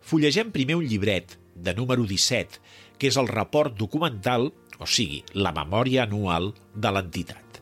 Fullegem 0.00 0.48
primer 0.48 0.80
un 0.80 0.88
llibret, 0.88 1.36
de 1.56 1.74
número 1.74 2.04
17, 2.04 2.60
que 2.98 3.10
és 3.10 3.18
el 3.20 3.28
report 3.28 3.76
documental, 3.78 4.50
o 4.78 4.86
sigui, 4.88 5.22
la 5.34 5.52
memòria 5.56 6.04
anual 6.04 6.52
de 6.74 6.92
l'entitat. 6.92 7.60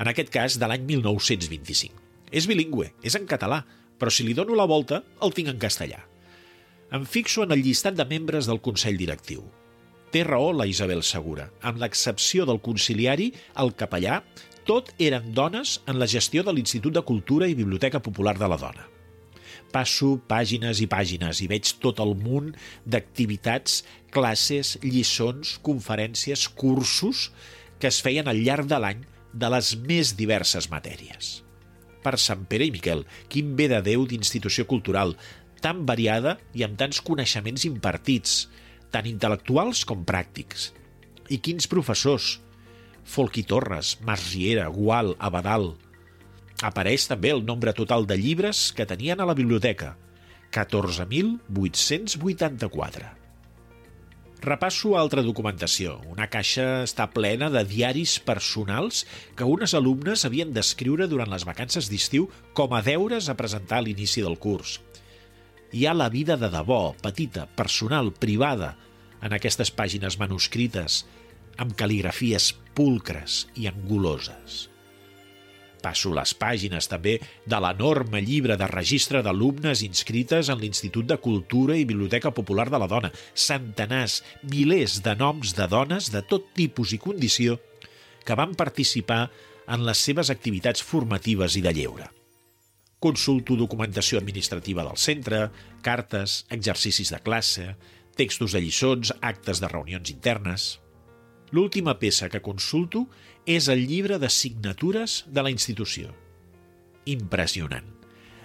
En 0.00 0.10
aquest 0.10 0.30
cas, 0.32 0.58
de 0.58 0.68
l'any 0.68 0.84
1925. 0.88 2.00
És 2.34 2.48
bilingüe, 2.50 2.90
és 3.04 3.14
en 3.18 3.28
català, 3.30 3.62
però 3.98 4.10
si 4.10 4.26
li 4.26 4.34
dono 4.34 4.56
la 4.58 4.66
volta, 4.66 5.02
el 5.22 5.34
tinc 5.36 5.52
en 5.52 5.60
castellà. 5.62 6.00
Em 6.94 7.04
fixo 7.06 7.44
en 7.44 7.54
el 7.54 7.62
llistat 7.62 7.96
de 7.98 8.06
membres 8.06 8.48
del 8.50 8.60
Consell 8.62 8.98
Directiu. 8.98 9.44
Té 10.14 10.22
raó 10.26 10.52
la 10.54 10.66
Isabel 10.70 11.02
Segura. 11.02 11.48
Amb 11.62 11.80
l'excepció 11.82 12.44
del 12.46 12.60
conciliari, 12.62 13.32
el 13.58 13.74
capellà, 13.74 14.20
tot 14.64 14.92
eren 15.02 15.32
dones 15.34 15.80
en 15.90 15.98
la 15.98 16.08
gestió 16.08 16.44
de 16.46 16.54
l'Institut 16.54 16.94
de 16.94 17.02
Cultura 17.02 17.48
i 17.50 17.58
Biblioteca 17.58 18.00
Popular 18.02 18.38
de 18.38 18.48
la 18.48 18.58
Dona. 18.60 18.93
Passo 19.74 20.14
pàgines 20.30 20.78
i 20.84 20.86
pàgines 20.90 21.40
i 21.42 21.48
veig 21.50 21.72
tot 21.82 21.98
el 22.04 22.14
munt 22.14 22.52
d'activitats, 22.86 23.82
classes, 24.14 24.76
lliçons, 24.84 25.56
conferències, 25.66 26.46
cursos 26.54 27.30
que 27.82 27.90
es 27.90 27.98
feien 28.04 28.30
al 28.30 28.38
llarg 28.46 28.70
de 28.70 28.78
l'any 28.78 29.02
de 29.34 29.50
les 29.50 29.74
més 29.82 30.14
diverses 30.14 30.70
matèries. 30.70 31.40
Per 32.04 32.14
Sant 32.20 32.44
Pere 32.46 32.68
i 32.68 32.72
Miquel, 32.74 33.02
quin 33.32 33.54
bé 33.58 33.66
de 33.72 33.80
Déu 33.82 34.04
d'institució 34.06 34.68
cultural, 34.70 35.16
tan 35.64 35.82
variada 35.88 36.36
i 36.54 36.62
amb 36.66 36.78
tants 36.78 37.00
coneixements 37.02 37.64
impartits, 37.66 38.44
tant 38.94 39.08
intel·lectuals 39.10 39.82
com 39.88 40.04
pràctics. 40.06 40.70
I 41.32 41.40
quins 41.40 41.66
professors! 41.66 42.38
Folqui 43.04 43.42
Torres, 43.48 43.98
Masriera, 44.04 44.68
Gual, 44.72 45.16
Abadal... 45.18 45.74
Apareix 46.62 47.08
també 47.10 47.32
el 47.34 47.42
nombre 47.44 47.72
total 47.74 48.06
de 48.06 48.14
llibres 48.20 48.72
que 48.76 48.86
tenien 48.86 49.20
a 49.20 49.26
la 49.26 49.34
biblioteca, 49.34 49.96
14.884. 50.54 53.10
Repasso 54.44 54.92
altra 55.00 55.22
documentació. 55.24 56.04
Una 56.12 56.28
caixa 56.28 56.84
està 56.84 57.08
plena 57.10 57.50
de 57.50 57.64
diaris 57.64 58.20
personals 58.20 59.06
que 59.38 59.44
unes 59.48 59.74
alumnes 59.74 60.24
havien 60.28 60.52
d'escriure 60.52 61.08
durant 61.08 61.30
les 61.32 61.44
vacances 61.48 61.88
d'estiu 61.88 62.28
com 62.52 62.74
a 62.76 62.82
deures 62.84 63.30
a 63.32 63.34
presentar 63.38 63.78
a 63.80 63.84
l'inici 63.86 64.20
del 64.20 64.36
curs. 64.36 64.80
Hi 65.72 65.86
ha 65.88 65.94
la 65.96 66.10
vida 66.12 66.36
de 66.36 66.52
debò, 66.52 66.92
petita, 67.02 67.48
personal, 67.56 68.12
privada, 68.12 68.76
en 69.24 69.32
aquestes 69.32 69.72
pàgines 69.72 70.20
manuscrites, 70.20 71.08
amb 71.56 71.72
cal·ligrafies 71.80 72.52
pulcres 72.76 73.48
i 73.56 73.64
anguloses. 73.72 74.73
Passo 75.84 76.14
les 76.16 76.32
pàgines 76.40 76.88
també 76.88 77.18
de 77.44 77.58
l'enorme 77.60 78.22
llibre 78.24 78.56
de 78.56 78.68
registre 78.70 79.20
d'alumnes 79.24 79.82
inscrites 79.84 80.48
en 80.48 80.62
l'Institut 80.62 81.04
de 81.10 81.18
Cultura 81.20 81.76
i 81.76 81.84
Biblioteca 81.84 82.32
Popular 82.32 82.70
de 82.72 82.80
la 82.80 82.88
Dona. 82.88 83.10
Centenars, 83.34 84.22
milers 84.48 85.02
de 85.04 85.12
noms 85.20 85.52
de 85.58 85.68
dones 85.68 86.08
de 86.14 86.24
tot 86.24 86.48
tipus 86.56 86.94
i 86.96 87.00
condició 87.02 87.58
que 88.24 88.36
van 88.38 88.54
participar 88.56 89.26
en 89.68 89.84
les 89.84 90.00
seves 90.00 90.30
activitats 90.32 90.82
formatives 90.82 91.58
i 91.60 91.64
de 91.64 91.72
lleure. 91.76 92.08
Consulto 93.04 93.56
documentació 93.60 94.16
administrativa 94.16 94.84
del 94.86 94.96
centre, 94.96 95.50
cartes, 95.84 96.46
exercicis 96.48 97.12
de 97.12 97.20
classe, 97.20 97.74
textos 98.16 98.56
de 98.56 98.64
lliçons, 98.64 99.12
actes 99.20 99.60
de 99.60 99.68
reunions 99.68 100.14
internes... 100.14 100.70
L'última 101.54 101.92
peça 102.00 102.26
que 102.32 102.40
consulto 102.42 103.04
és 103.46 103.68
el 103.68 103.84
llibre 103.86 104.18
de 104.18 104.30
signatures 104.32 105.24
de 105.28 105.42
la 105.44 105.50
institució. 105.52 106.14
Impressionant. 107.04 107.90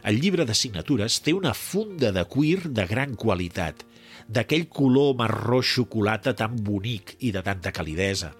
El 0.03 0.19
llibre 0.19 0.45
de 0.47 0.55
signatures 0.55 1.19
té 1.23 1.33
una 1.35 1.53
funda 1.55 2.11
de 2.15 2.23
cuir 2.27 2.69
de 2.75 2.85
gran 2.87 3.15
qualitat, 3.15 3.85
d'aquell 4.27 4.67
color 4.67 5.15
marró 5.19 5.61
xocolata 5.63 6.35
tan 6.35 6.59
bonic 6.63 7.15
i 7.19 7.31
de 7.31 7.43
tanta 7.43 7.71
calidesa. 7.71 8.33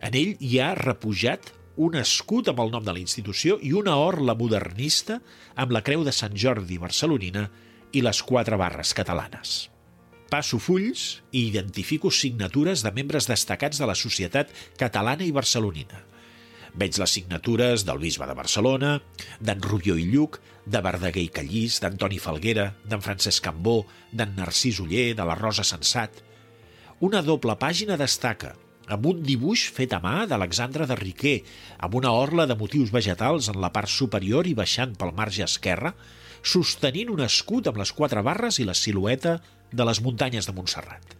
En 0.00 0.16
ell 0.16 0.34
hi 0.40 0.58
ha 0.60 0.74
repujat 0.74 1.52
un 1.76 1.96
escut 2.00 2.48
amb 2.48 2.60
el 2.64 2.72
nom 2.72 2.84
de 2.84 2.96
la 2.96 3.02
institució 3.02 3.60
i 3.60 3.72
una 3.76 3.96
orla 4.00 4.34
modernista 4.34 5.20
amb 5.54 5.72
la 5.76 5.84
creu 5.84 6.04
de 6.04 6.12
Sant 6.12 6.36
Jordi 6.36 6.80
barcelonina 6.80 7.46
i 7.92 8.04
les 8.04 8.22
quatre 8.24 8.56
barres 8.56 8.92
catalanes. 8.96 9.75
Passo 10.26 10.58
fulls 10.58 11.20
i 11.30 11.46
identifico 11.46 12.10
signatures 12.10 12.82
de 12.82 12.90
membres 12.94 13.28
destacats 13.30 13.78
de 13.78 13.86
la 13.86 13.94
societat 13.94 14.50
catalana 14.78 15.22
i 15.22 15.30
barcelonina. 15.34 16.02
Veig 16.76 16.98
les 17.00 17.14
signatures 17.16 17.86
del 17.88 18.02
bisbe 18.02 18.26
de 18.28 18.34
Barcelona, 18.36 18.96
d'en 19.40 19.62
Rubió 19.64 19.94
i 19.96 20.10
Lluc, 20.10 20.40
de 20.66 20.82
Verdaguer 20.82 21.22
i 21.24 21.32
Callís, 21.32 21.78
d'Antoni 21.80 22.18
Falguera, 22.20 22.72
d'en 22.84 23.00
Francesc 23.00 23.46
Cambó, 23.46 23.78
d'en 24.12 24.34
Narcís 24.36 24.82
Uller, 24.82 25.14
de 25.16 25.24
la 25.24 25.38
Rosa 25.38 25.64
Sensat. 25.64 26.20
Una 27.06 27.22
doble 27.22 27.54
pàgina 27.56 27.96
destaca, 27.96 28.56
amb 28.92 29.06
un 29.06 29.22
dibuix 29.22 29.68
fet 29.72 29.94
a 29.94 30.02
mà 30.02 30.26
d'Alexandre 30.26 30.86
de 30.90 30.98
Riquer, 30.98 31.38
amb 31.78 31.96
una 32.02 32.12
orla 32.12 32.46
de 32.50 32.58
motius 32.58 32.92
vegetals 32.92 33.48
en 33.52 33.60
la 33.62 33.72
part 33.72 33.90
superior 33.90 34.46
i 34.46 34.54
baixant 34.58 34.94
pel 34.98 35.14
marge 35.16 35.46
esquerre, 35.46 35.94
sostenint 36.46 37.10
un 37.14 37.22
escut 37.24 37.66
amb 37.66 37.80
les 37.80 37.92
quatre 37.94 38.22
barres 38.26 38.60
i 38.62 38.66
la 38.68 38.76
silueta 38.78 39.40
de 39.72 39.86
les 39.86 40.00
muntanyes 40.02 40.46
de 40.46 40.54
Montserrat. 40.56 41.14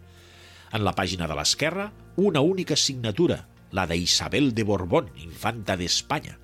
En 0.73 0.83
la 0.83 0.93
pàgina 0.95 1.27
de 1.27 1.35
l'esquerra, 1.37 1.91
una 2.17 2.41
única 2.41 2.75
signatura, 2.75 3.45
la 3.71 3.85
d'Isabel 3.87 4.53
de 4.55 4.63
Borbón, 4.67 5.09
infanta 5.23 5.77
d'Espanya, 5.79 6.37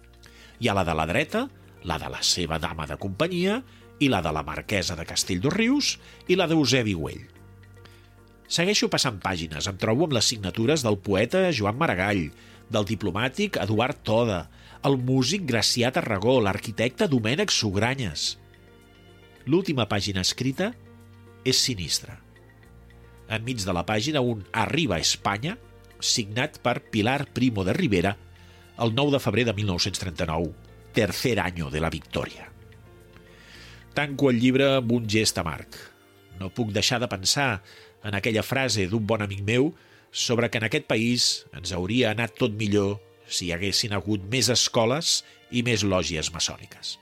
i 0.60 0.70
a 0.70 0.76
la 0.78 0.84
de 0.88 0.96
la 0.96 1.08
dreta, 1.10 1.48
la 1.84 2.00
de 2.00 2.10
la 2.12 2.22
seva 2.24 2.60
dama 2.60 2.88
de 2.88 2.98
companyia 3.00 3.62
i 4.00 4.10
la 4.12 4.22
de 4.24 4.32
la 4.36 4.44
marquesa 4.44 4.96
de 4.96 5.06
Castelldorrius 5.08 5.98
i 6.28 6.38
la 6.40 6.48
d'Eusebi 6.48 6.96
Güell. 6.96 7.24
Segueixo 8.48 8.90
passant 8.92 9.18
pàgines, 9.24 9.68
em 9.68 9.78
trobo 9.80 10.06
amb 10.06 10.16
les 10.18 10.28
signatures 10.30 10.84
del 10.86 11.00
poeta 11.02 11.48
Joan 11.56 11.80
Maragall, 11.80 12.28
del 12.74 12.86
diplomàtic 12.88 13.58
Eduard 13.64 14.04
Toda, 14.06 14.48
el 14.84 14.98
músic 15.00 15.46
Gracià 15.48 15.92
Tarragó, 15.96 16.40
l'arquitecte 16.44 17.08
Domènec 17.12 17.52
Sugranyes. 17.52 18.34
L'última 19.48 19.88
pàgina 19.92 20.24
escrita 20.24 20.72
és 21.44 21.60
sinistre. 21.60 22.18
Enmig 23.34 23.64
de 23.64 23.74
la 23.76 23.86
pàgina 23.88 24.22
un 24.22 24.44
Arriba 24.52 24.98
a 24.98 25.04
Espanya, 25.04 25.58
signat 26.04 26.60
per 26.64 26.82
Pilar 26.92 27.26
Primo 27.34 27.64
de 27.64 27.74
Rivera 27.74 28.18
el 28.84 28.94
9 28.96 29.14
de 29.14 29.22
febrer 29.22 29.46
de 29.46 29.54
1939, 29.54 30.52
tercer 30.94 31.38
any 31.40 31.64
de 31.72 31.82
la 31.82 31.92
victòria. 31.94 32.50
Tanco 33.94 34.32
el 34.32 34.40
llibre 34.42 34.72
amb 34.80 34.92
un 34.92 35.08
gest 35.10 35.38
amarg. 35.38 35.78
No 36.40 36.50
puc 36.50 36.74
deixar 36.74 37.00
de 37.00 37.10
pensar 37.10 37.62
en 38.04 38.18
aquella 38.18 38.44
frase 38.44 38.88
d'un 38.90 39.06
bon 39.06 39.22
amic 39.22 39.44
meu 39.46 39.72
sobre 40.12 40.50
que 40.50 40.58
en 40.58 40.66
aquest 40.66 40.90
país 40.90 41.46
ens 41.54 41.74
hauria 41.74 42.12
anat 42.12 42.34
tot 42.40 42.58
millor 42.58 42.98
si 43.30 43.48
hi 43.48 43.54
haguessin 43.54 43.94
hagut 43.94 44.26
més 44.30 44.50
escoles 44.50 45.22
i 45.52 45.64
més 45.64 45.86
lògies 45.86 46.34
maçòniques. 46.34 46.98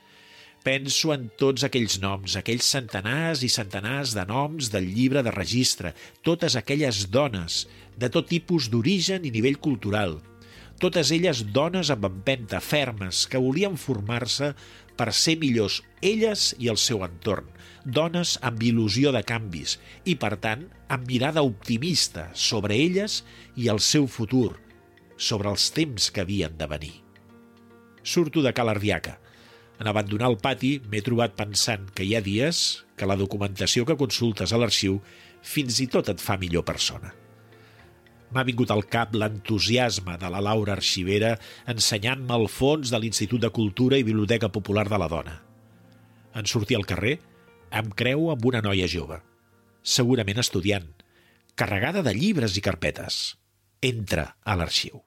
Penso 0.62 1.10
en 1.10 1.30
tots 1.42 1.64
aquells 1.66 1.96
noms, 2.04 2.36
aquells 2.38 2.68
centenars 2.70 3.42
i 3.42 3.50
centenars 3.50 4.12
de 4.14 4.26
noms 4.30 4.70
del 4.70 4.86
llibre 4.94 5.24
de 5.26 5.34
registre, 5.34 5.96
totes 6.22 6.58
aquelles 6.60 7.08
dones, 7.10 7.64
de 7.98 8.10
tot 8.14 8.30
tipus 8.30 8.70
d'origen 8.70 9.26
i 9.26 9.32
nivell 9.34 9.58
cultural, 9.58 10.20
totes 10.82 11.12
elles 11.14 11.44
dones 11.54 11.90
amb 11.94 12.06
empenta, 12.08 12.58
fermes, 12.62 13.28
que 13.30 13.42
volien 13.42 13.74
formar-se 13.78 14.52
per 14.98 15.12
ser 15.14 15.36
millors 15.42 15.80
elles 16.02 16.52
i 16.58 16.70
el 16.74 16.78
seu 16.82 17.02
entorn, 17.06 17.50
dones 17.86 18.36
amb 18.46 18.62
il·lusió 18.66 19.14
de 19.14 19.22
canvis 19.26 19.80
i, 20.06 20.14
per 20.14 20.36
tant, 20.42 20.68
amb 20.90 21.06
mirada 21.10 21.42
optimista 21.46 22.28
sobre 22.34 22.78
elles 22.78 23.22
i 23.58 23.70
el 23.74 23.82
seu 23.82 24.06
futur, 24.06 24.60
sobre 25.18 25.50
els 25.54 25.70
temps 25.74 26.10
que 26.14 26.22
havien 26.26 26.58
de 26.58 26.70
venir. 26.70 26.96
Surto 28.02 28.42
de 28.42 28.54
Cal 28.54 28.70
Ardiaca. 28.74 29.20
En 29.82 29.90
abandonar 29.90 30.30
el 30.30 30.38
pati 30.38 30.76
m'he 30.92 31.02
trobat 31.02 31.34
pensant 31.34 31.88
que 31.98 32.06
hi 32.06 32.14
ha 32.14 32.22
dies 32.22 32.58
que 32.94 33.08
la 33.10 33.18
documentació 33.18 33.82
que 33.90 33.98
consultes 33.98 34.54
a 34.54 34.60
l'arxiu 34.62 35.00
fins 35.42 35.80
i 35.82 35.88
tot 35.90 36.12
et 36.14 36.22
fa 36.22 36.38
millor 36.38 36.68
persona. 36.68 37.10
M'ha 38.32 38.46
vingut 38.48 38.70
al 38.72 38.86
cap 38.94 39.18
l'entusiasme 39.18 40.20
de 40.22 40.30
la 40.32 40.44
Laura 40.46 40.78
Arxivera 40.78 41.34
ensenyant-me 41.74 42.38
el 42.38 42.48
fons 42.48 42.94
de 42.94 43.02
l'Institut 43.02 43.42
de 43.42 43.50
Cultura 43.58 43.98
i 43.98 44.08
Biblioteca 44.08 44.52
Popular 44.54 44.86
de 44.88 45.02
la 45.02 45.10
Dona. 45.12 45.36
En 46.38 46.48
sortir 46.48 46.78
al 46.78 46.88
carrer, 46.88 47.18
em 47.82 47.92
creu 47.98 48.30
amb 48.32 48.46
una 48.46 48.62
noia 48.64 48.88
jove, 48.88 49.18
segurament 49.82 50.40
estudiant, 50.46 50.88
carregada 51.58 52.06
de 52.06 52.14
llibres 52.16 52.56
i 52.56 52.64
carpetes. 52.64 53.24
Entra 53.82 54.36
a 54.46 54.56
l'arxiu. 54.56 55.02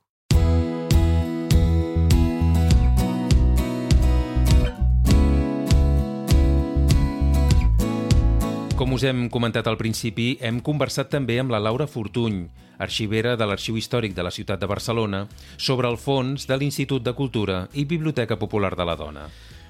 Com 8.74 8.90
us 8.90 9.04
hem 9.06 9.28
comentat 9.30 9.68
al 9.70 9.76
principi, 9.78 10.32
hem 10.42 10.56
conversat 10.58 11.06
també 11.12 11.36
amb 11.38 11.52
la 11.54 11.60
Laura 11.62 11.86
Fortuny, 11.86 12.40
arxivera 12.82 13.36
de 13.38 13.46
l'Arxiu 13.46 13.76
Històric 13.78 14.16
de 14.16 14.24
la 14.26 14.32
ciutat 14.34 14.58
de 14.58 14.66
Barcelona, 14.66 15.20
sobre 15.56 15.86
el 15.86 15.94
fons 15.94 16.48
de 16.50 16.56
l'Institut 16.58 17.04
de 17.06 17.12
Cultura 17.14 17.68
i 17.78 17.84
Biblioteca 17.86 18.34
Popular 18.34 18.72
de 18.74 18.86
la 18.88 18.96
Dona. 18.98 19.28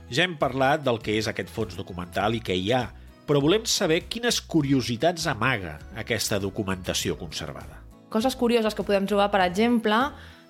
Ja 0.09 0.25
hem 0.25 0.39
parlat 0.41 0.87
del 0.87 1.03
que 1.05 1.19
és 1.19 1.29
aquest 1.29 1.53
fons 1.53 1.77
documental 1.77 2.39
i 2.39 2.41
què 2.41 2.57
hi 2.57 2.73
ha, 2.73 2.87
però 3.29 3.43
volem 3.45 3.69
saber 3.69 4.07
quines 4.09 4.41
curiositats 4.41 5.29
amaga 5.29 5.77
aquesta 6.01 6.41
documentació 6.41 7.19
conservada. 7.21 7.83
Coses 8.09 8.41
curioses 8.41 8.73
que 8.73 8.89
podem 8.89 9.05
trobar, 9.05 9.29
per 9.29 9.45
exemple, 9.45 10.01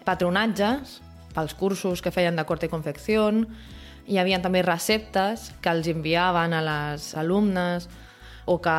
patronatges 0.07 1.01
pels 1.35 1.59
cursos 1.59 1.99
que 1.99 2.15
feien 2.15 2.39
de 2.39 2.47
corte 2.47 2.71
i 2.71 2.71
confecció, 2.71 3.33
hi 4.07 4.23
havia 4.23 4.39
també 4.39 4.63
receptes 4.63 5.51
que 5.59 5.75
els 5.75 5.91
enviaven 5.91 6.55
a 6.55 6.63
les 6.63 7.17
alumnes, 7.19 7.91
o 8.45 8.59
que 8.61 8.77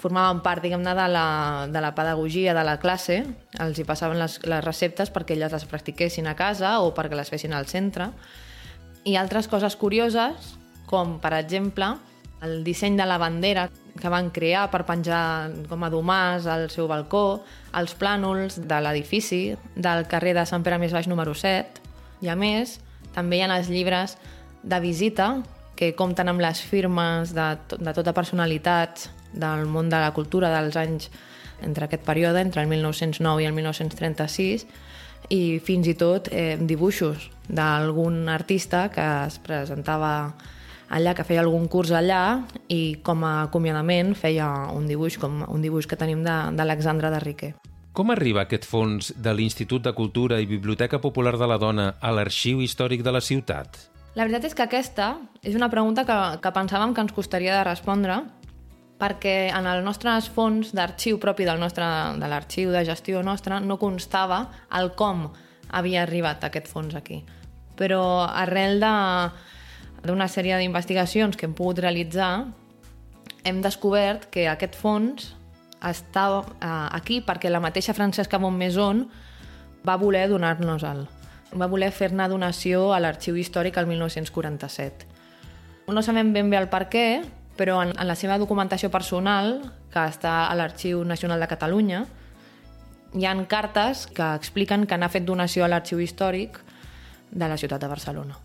formaven 0.00 0.40
part, 0.42 0.62
diguem-ne, 0.64 0.94
de, 0.96 1.06
la, 1.12 1.26
de 1.70 1.80
la 1.80 1.94
pedagogia 1.94 2.54
de 2.54 2.64
la 2.66 2.78
classe, 2.82 3.20
els 3.62 3.78
hi 3.78 3.86
passaven 3.86 4.18
les, 4.18 4.38
les 4.42 4.64
receptes 4.64 5.12
perquè 5.14 5.36
elles 5.36 5.54
les 5.54 5.66
practiquessin 5.70 6.26
a 6.26 6.34
casa 6.38 6.78
o 6.82 6.90
perquè 6.96 7.18
les 7.18 7.30
fessin 7.30 7.54
al 7.54 7.68
centre. 7.70 8.10
I 9.06 9.14
altres 9.16 9.46
coses 9.48 9.78
curioses, 9.78 10.56
com, 10.90 11.18
per 11.22 11.36
exemple, 11.38 11.92
el 12.42 12.64
disseny 12.66 12.96
de 12.98 13.06
la 13.06 13.18
bandera 13.18 13.68
que 13.98 14.10
van 14.10 14.30
crear 14.30 14.68
per 14.70 14.84
penjar 14.86 15.50
com 15.70 15.82
a 15.82 15.90
domàs 15.90 16.46
al 16.50 16.68
seu 16.70 16.88
balcó, 16.90 17.42
els 17.78 17.94
plànols 17.98 18.60
de 18.66 18.80
l'edifici 18.82 19.42
del 19.74 20.06
carrer 20.10 20.34
de 20.38 20.46
Sant 20.46 20.66
Pere 20.66 20.78
Més 20.78 20.94
Baix 20.94 21.10
número 21.10 21.34
7, 21.34 21.86
i 22.22 22.30
a 22.30 22.36
més, 22.38 22.78
també 23.14 23.38
hi 23.38 23.46
ha 23.46 23.50
els 23.54 23.70
llibres 23.70 24.16
de 24.62 24.80
visita 24.82 25.36
que 25.78 25.92
compten 25.94 26.26
amb 26.26 26.42
les 26.42 26.58
firmes 26.58 27.30
de, 27.36 27.48
to 27.70 27.78
de 27.78 27.94
tota 27.94 28.14
personalitat 28.16 29.06
del 29.30 29.66
món 29.70 29.90
de 29.92 30.00
la 30.02 30.10
cultura 30.16 30.50
dels 30.50 30.76
anys 30.80 31.06
entre 31.62 31.86
aquest 31.86 32.04
període, 32.06 32.42
entre 32.42 32.62
el 32.62 32.68
1909 32.70 33.42
i 33.42 33.46
el 33.46 33.54
1936, 33.54 34.66
i 35.34 35.58
fins 35.62 35.88
i 35.90 35.94
tot 35.98 36.30
eh, 36.32 36.56
dibuixos 36.58 37.28
d'algun 37.48 38.28
artista 38.30 38.86
que 38.90 39.04
es 39.26 39.38
presentava 39.42 40.12
allà, 40.88 41.14
que 41.14 41.26
feia 41.26 41.42
algun 41.44 41.68
curs 41.68 41.92
allà 41.92 42.40
i 42.72 42.98
com 43.04 43.24
a 43.26 43.34
acomiadament 43.44 44.14
feia 44.18 44.48
un 44.74 44.86
dibuix, 44.88 45.18
com 45.20 45.44
un 45.46 45.62
dibuix 45.62 45.86
que 45.86 45.98
tenim 46.00 46.24
d'Alexandre 46.24 47.10
de, 47.10 47.18
de 47.18 47.24
Riquer. 47.26 47.52
Com 47.92 48.10
arriba 48.14 48.44
aquest 48.46 48.66
fons 48.68 49.12
de 49.16 49.34
l'Institut 49.34 49.82
de 49.82 49.92
Cultura 49.92 50.38
i 50.38 50.46
Biblioteca 50.46 51.00
Popular 51.02 51.34
de 51.38 51.50
la 51.50 51.58
Dona 51.58 51.92
a 52.00 52.12
l'Arxiu 52.14 52.62
Històric 52.62 53.02
de 53.02 53.14
la 53.14 53.22
ciutat? 53.24 53.97
La 54.18 54.24
veritat 54.26 54.48
és 54.48 54.54
que 54.58 54.64
aquesta 54.64 55.12
és 55.46 55.54
una 55.54 55.68
pregunta 55.70 56.02
que, 56.02 56.14
que 56.42 56.50
pensàvem 56.50 56.90
que 56.90 57.02
ens 57.04 57.14
costaria 57.14 57.52
de 57.54 57.62
respondre 57.68 58.16
perquè 58.98 59.52
en 59.54 59.66
el 59.70 59.84
nostre 59.86 60.10
fons 60.34 60.72
d'arxiu 60.74 61.20
propi 61.22 61.44
del 61.46 61.60
nostre, 61.62 61.86
de 62.18 62.26
l'arxiu 62.26 62.72
de 62.74 62.80
gestió 62.88 63.20
nostre 63.22 63.60
no 63.62 63.76
constava 63.78 64.40
el 64.74 64.90
com 64.98 65.28
havia 65.70 66.02
arribat 66.02 66.42
aquest 66.48 66.66
fons 66.66 66.96
aquí. 66.98 67.20
Però 67.78 68.26
arrel 68.26 68.82
d'una 68.82 70.26
sèrie 70.26 70.58
d'investigacions 70.58 71.38
que 71.38 71.46
hem 71.46 71.54
pogut 71.54 71.78
realitzar 71.84 72.48
hem 73.46 73.60
descobert 73.62 74.26
que 74.34 74.48
aquest 74.50 74.74
fons 74.74 75.28
estava 75.78 76.42
eh, 76.58 76.88
aquí 76.98 77.20
perquè 77.22 77.54
la 77.54 77.62
mateixa 77.62 77.94
Francesca 77.94 78.42
Montmaison 78.42 79.04
va 79.86 79.94
voler 79.94 80.26
donar-nos-el 80.26 81.06
va 81.52 81.68
voler 81.70 81.90
fer-ne 81.94 82.28
donació 82.28 82.92
a 82.92 83.00
l'Arxiu 83.00 83.36
Històric 83.36 83.78
el 83.80 83.88
1947. 83.88 85.06
No 85.88 86.02
sabem 86.04 86.32
ben 86.34 86.50
bé 86.50 86.58
el 86.60 86.68
per 86.68 86.84
què, 86.92 87.06
però 87.56 87.80
en, 87.82 87.94
en 87.96 88.06
la 88.06 88.16
seva 88.18 88.38
documentació 88.38 88.90
personal, 88.92 89.62
que 89.92 90.04
està 90.04 90.46
a 90.46 90.56
l'Arxiu 90.58 91.00
Nacional 91.04 91.40
de 91.40 91.48
Catalunya, 91.48 92.04
hi 93.16 93.24
han 93.24 93.46
cartes 93.48 94.06
que 94.12 94.34
expliquen 94.36 94.84
que 94.86 94.98
n'ha 94.98 95.08
fet 95.08 95.24
donació 95.24 95.64
a 95.64 95.70
l'Arxiu 95.72 96.00
Històric 96.04 96.60
de 97.30 97.48
la 97.48 97.56
ciutat 97.56 97.80
de 97.80 97.88
Barcelona. 97.88 98.36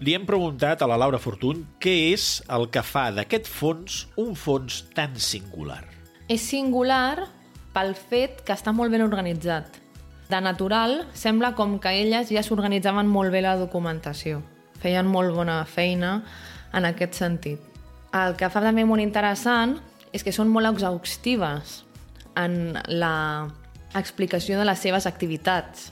Li 0.00 0.14
hem 0.16 0.24
preguntat 0.28 0.80
a 0.80 0.88
la 0.88 0.96
Laura 1.00 1.18
Fortun 1.20 1.66
què 1.80 1.92
és 2.12 2.40
el 2.48 2.70
que 2.72 2.84
fa 2.84 3.10
d'aquest 3.12 3.48
fons 3.48 4.06
un 4.20 4.32
fons 4.36 4.84
tan 4.96 5.16
singular. 5.20 5.82
És 6.28 6.46
singular 6.52 7.26
pel 7.74 7.92
fet 7.96 8.40
que 8.46 8.56
està 8.56 8.72
molt 8.72 8.92
ben 8.92 9.04
organitzat 9.04 9.76
de 10.30 10.40
natural, 10.40 11.06
sembla 11.12 11.54
com 11.58 11.78
que 11.82 11.92
elles 12.00 12.30
ja 12.30 12.42
s'organitzaven 12.46 13.08
molt 13.10 13.34
bé 13.34 13.42
la 13.42 13.56
documentació. 13.58 14.40
Feien 14.80 15.08
molt 15.10 15.34
bona 15.34 15.64
feina 15.68 16.20
en 16.72 16.86
aquest 16.88 17.18
sentit. 17.18 17.60
El 18.14 18.36
que 18.38 18.48
fa 18.50 18.62
també 18.62 18.86
molt 18.86 19.02
interessant 19.02 19.76
és 20.14 20.24
que 20.26 20.34
són 20.34 20.50
molt 20.50 20.70
exhaustives 20.70 21.80
en 22.38 22.78
la 22.88 23.50
explicació 23.98 24.58
de 24.58 24.66
les 24.66 24.78
seves 24.78 25.06
activitats. 25.06 25.90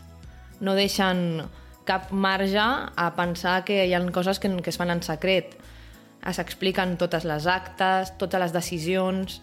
No 0.61 0.75
deixen 0.79 1.43
cap 1.89 2.13
marge 2.13 2.63
a 2.63 3.09
pensar 3.17 3.63
que 3.65 3.85
hi 3.87 3.95
ha 3.95 4.03
coses 4.13 4.39
que, 4.39 4.51
que 4.63 4.71
es 4.71 4.79
fan 4.79 4.95
en 4.95 5.03
secret. 5.03 5.57
S'expliquen 6.23 6.97
totes 7.01 7.25
les 7.25 7.47
actes, 7.47 8.13
totes 8.19 8.43
les 8.43 8.53
decisions, 8.53 9.39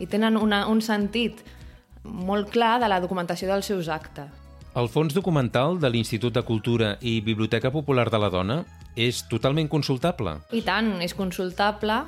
i 0.00 0.08
tenen 0.10 0.36
una, 0.36 0.66
un 0.68 0.82
sentit 0.84 1.42
molt 2.06 2.50
clar 2.54 2.76
de 2.82 2.88
la 2.90 3.00
documentació 3.02 3.50
dels 3.50 3.68
seus 3.68 3.90
actes. 3.92 4.30
El 4.76 4.90
fons 4.92 5.14
documental 5.16 5.78
de 5.80 5.88
l'Institut 5.88 6.34
de 6.36 6.42
Cultura 6.44 6.96
i 7.00 7.20
Biblioteca 7.24 7.70
Popular 7.72 8.10
de 8.12 8.20
la 8.20 8.28
Dona 8.28 8.58
és 8.96 9.22
totalment 9.30 9.70
consultable? 9.72 10.36
I 10.52 10.60
tant, 10.66 10.98
és 11.04 11.14
consultable. 11.16 12.02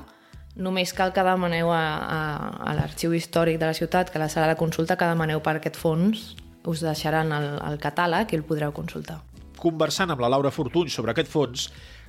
Només 0.58 0.92
cal 0.92 1.14
que 1.16 1.24
demaneu 1.24 1.70
a, 1.72 1.80
a, 1.80 2.20
a 2.68 2.74
l'Arxiu 2.76 3.14
Històric 3.16 3.60
de 3.60 3.70
la 3.70 3.76
ciutat, 3.78 4.10
que 4.12 4.20
la 4.20 4.28
sala 4.28 4.50
de 4.50 4.58
consulta 4.60 4.98
que 5.00 5.08
demaneu 5.08 5.40
per 5.40 5.56
aquest 5.56 5.78
fons, 5.80 6.34
us 6.68 6.82
deixaran 6.84 7.32
el, 7.32 7.48
el 7.70 7.78
catàleg 7.80 8.34
i 8.34 8.40
el 8.40 8.44
podreu 8.44 8.74
consultar. 8.76 9.20
Conversant 9.58 10.12
amb 10.12 10.20
la 10.20 10.30
Laura 10.34 10.52
Fortuny 10.52 10.90
sobre 10.92 11.14
aquest 11.14 11.30
fons, 11.30 11.68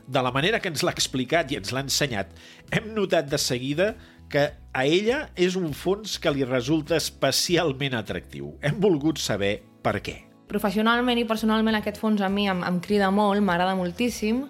de 0.10 0.22
la 0.26 0.32
manera 0.34 0.60
que 0.60 0.72
ens 0.72 0.82
l'ha 0.84 0.96
explicat 0.96 1.52
i 1.54 1.60
ens 1.60 1.72
l'ha 1.72 1.86
ensenyat, 1.86 2.32
hem 2.74 2.92
notat 2.96 3.30
de 3.30 3.38
seguida 3.40 3.94
que 4.30 4.46
a 4.72 4.86
ella 4.86 5.24
és 5.36 5.58
un 5.58 5.74
fons 5.74 6.20
que 6.22 6.32
li 6.32 6.46
resulta 6.46 6.98
especialment 7.00 7.98
atractiu. 7.98 8.54
Hem 8.62 8.80
volgut 8.80 9.20
saber 9.20 9.58
per 9.84 9.98
què. 10.06 10.16
Professionalment 10.50 11.20
i 11.22 11.28
personalment 11.30 11.78
aquest 11.78 12.00
fons 12.02 12.22
a 12.22 12.30
mi 12.30 12.48
em, 12.50 12.62
em 12.66 12.80
crida 12.82 13.10
molt, 13.14 13.42
m'agrada 13.46 13.76
moltíssim, 13.78 14.46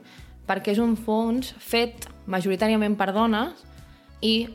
perquè 0.47 0.73
és 0.75 0.83
un 0.83 0.95
fons 0.99 1.53
fet 1.59 2.07
majoritàriament 2.29 2.95
per 2.99 3.11
dones 3.15 3.63
i 4.25 4.49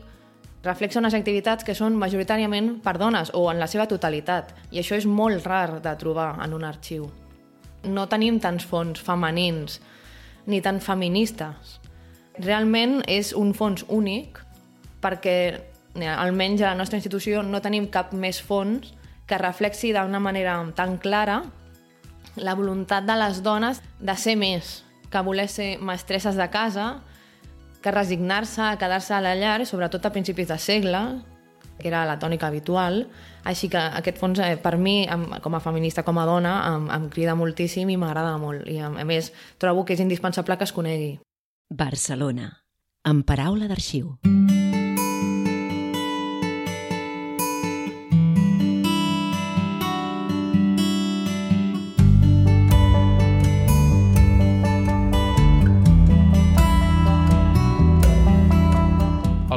reflexa 0.65 0.99
unes 1.01 1.13
activitats 1.13 1.65
que 1.65 1.75
són 1.77 1.97
majoritàriament 2.01 2.79
per 2.85 2.95
dones 2.97 3.29
o 3.37 3.45
en 3.51 3.61
la 3.61 3.69
seva 3.69 3.85
totalitat. 3.89 4.53
I 4.71 4.81
això 4.81 4.97
és 4.97 5.05
molt 5.05 5.45
rar 5.45 5.81
de 5.81 5.93
trobar 6.01 6.35
en 6.43 6.53
un 6.57 6.65
arxiu. 6.65 7.09
No 7.85 8.07
tenim 8.09 8.39
tants 8.41 8.65
fons 8.65 9.01
femenins 9.01 9.79
ni 10.49 10.61
tan 10.61 10.81
feministes. 10.81 11.79
Realment 12.41 12.99
és 13.07 13.31
un 13.37 13.53
fons 13.53 13.85
únic 13.89 14.41
perquè 15.05 15.37
eh, 15.53 16.09
almenys 16.09 16.63
a 16.63 16.71
la 16.71 16.79
nostra 16.81 16.97
institució 16.97 17.43
no 17.45 17.61
tenim 17.61 17.85
cap 17.93 18.13
més 18.17 18.41
fons 18.41 18.95
que 19.29 19.37
reflexi 19.37 19.93
d'una 19.93 20.21
manera 20.21 20.57
tan 20.75 20.97
clara 20.97 21.43
la 22.35 22.55
voluntat 22.55 23.05
de 23.05 23.15
les 23.15 23.41
dones 23.43 23.81
de 23.99 24.15
ser 24.17 24.35
més, 24.35 24.83
que 25.09 25.21
voler 25.23 25.47
ser 25.47 25.77
mestresses 25.79 26.35
de 26.35 26.49
casa, 26.51 26.99
que 27.81 27.93
resignar-se 27.93 28.61
a 28.61 28.75
quedar-se 28.81 29.13
a 29.13 29.21
la 29.21 29.35
llar, 29.35 29.65
sobretot 29.65 30.05
a 30.05 30.11
principis 30.11 30.49
de 30.49 30.57
segle, 30.59 31.01
que 31.79 31.87
era 31.87 32.05
la 32.05 32.17
tònica 32.19 32.47
habitual. 32.47 33.05
Així 33.45 33.69
que 33.69 33.77
aquest 33.77 34.17
fons, 34.17 34.39
eh, 34.39 34.57
per 34.57 34.77
mi, 34.77 35.05
com 35.41 35.55
a 35.55 35.61
feminista, 35.61 36.03
com 36.03 36.17
a 36.19 36.25
dona, 36.25 36.57
em, 36.73 36.89
em 36.91 37.07
crida 37.13 37.35
moltíssim 37.35 37.89
i 37.89 37.97
m'agrada 37.97 38.35
molt. 38.41 38.67
I, 38.67 38.79
a 38.81 39.05
més, 39.05 39.31
trobo 39.61 39.85
que 39.85 39.93
és 39.93 40.03
indispensable 40.03 40.57
que 40.57 40.67
es 40.67 40.73
conegui. 40.73 41.19
Barcelona, 41.69 42.51
amb 43.05 43.25
paraula 43.25 43.69
d'arxiu. 43.69 44.17
El 44.25 44.64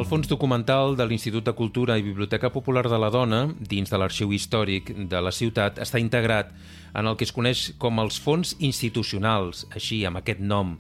fons 0.08 0.28
documental 0.28 0.94
de 0.96 1.04
l'Institut 1.04 1.44
de 1.44 1.52
Cultura 1.52 1.98
i 2.00 2.02
Biblioteca 2.02 2.48
Popular 2.48 2.86
de 2.88 2.96
la 2.96 3.10
Dona, 3.12 3.42
dins 3.60 3.90
de 3.92 3.98
l'arxiu 4.00 4.30
històric 4.32 4.88
de 5.10 5.20
la 5.20 5.32
ciutat, 5.34 5.76
està 5.84 6.00
integrat 6.00 6.54
en 6.96 7.10
el 7.10 7.18
que 7.20 7.26
es 7.28 7.32
coneix 7.36 7.66
com 7.82 8.00
els 8.00 8.16
fons 8.16 8.54
institucionals, 8.64 9.66
així, 9.76 10.00
amb 10.08 10.22
aquest 10.22 10.40
nom. 10.40 10.78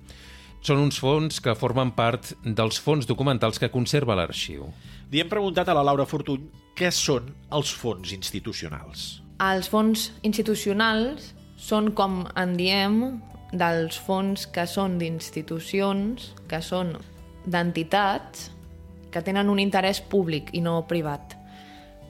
Són 0.64 0.80
uns 0.80 0.96
fons 1.04 1.42
que 1.44 1.56
formen 1.60 1.92
part 1.92 2.32
dels 2.42 2.80
fons 2.80 3.04
documentals 3.10 3.60
que 3.60 3.68
conserva 3.68 4.16
l'arxiu. 4.16 4.70
Li 5.12 5.20
hem 5.20 5.28
preguntat 5.28 5.68
a 5.68 5.76
la 5.76 5.84
Laura 5.84 6.08
Fortuny 6.08 6.48
què 6.78 6.88
són 6.88 7.28
els 7.52 7.76
fons 7.76 8.16
institucionals. 8.16 9.20
Els 9.44 9.68
fons 9.68 10.08
institucionals 10.24 11.34
són, 11.60 11.92
com 11.92 12.22
en 12.32 12.56
diem, 12.56 13.02
dels 13.52 14.00
fons 14.08 14.48
que 14.48 14.64
són 14.64 14.96
d'institucions, 15.02 16.32
que 16.48 16.64
són 16.64 16.96
d'entitats, 17.44 18.54
que 19.10 19.22
tenen 19.24 19.48
un 19.48 19.60
interès 19.62 20.00
públic 20.00 20.52
i 20.52 20.62
no 20.64 20.82
privat. 20.88 21.36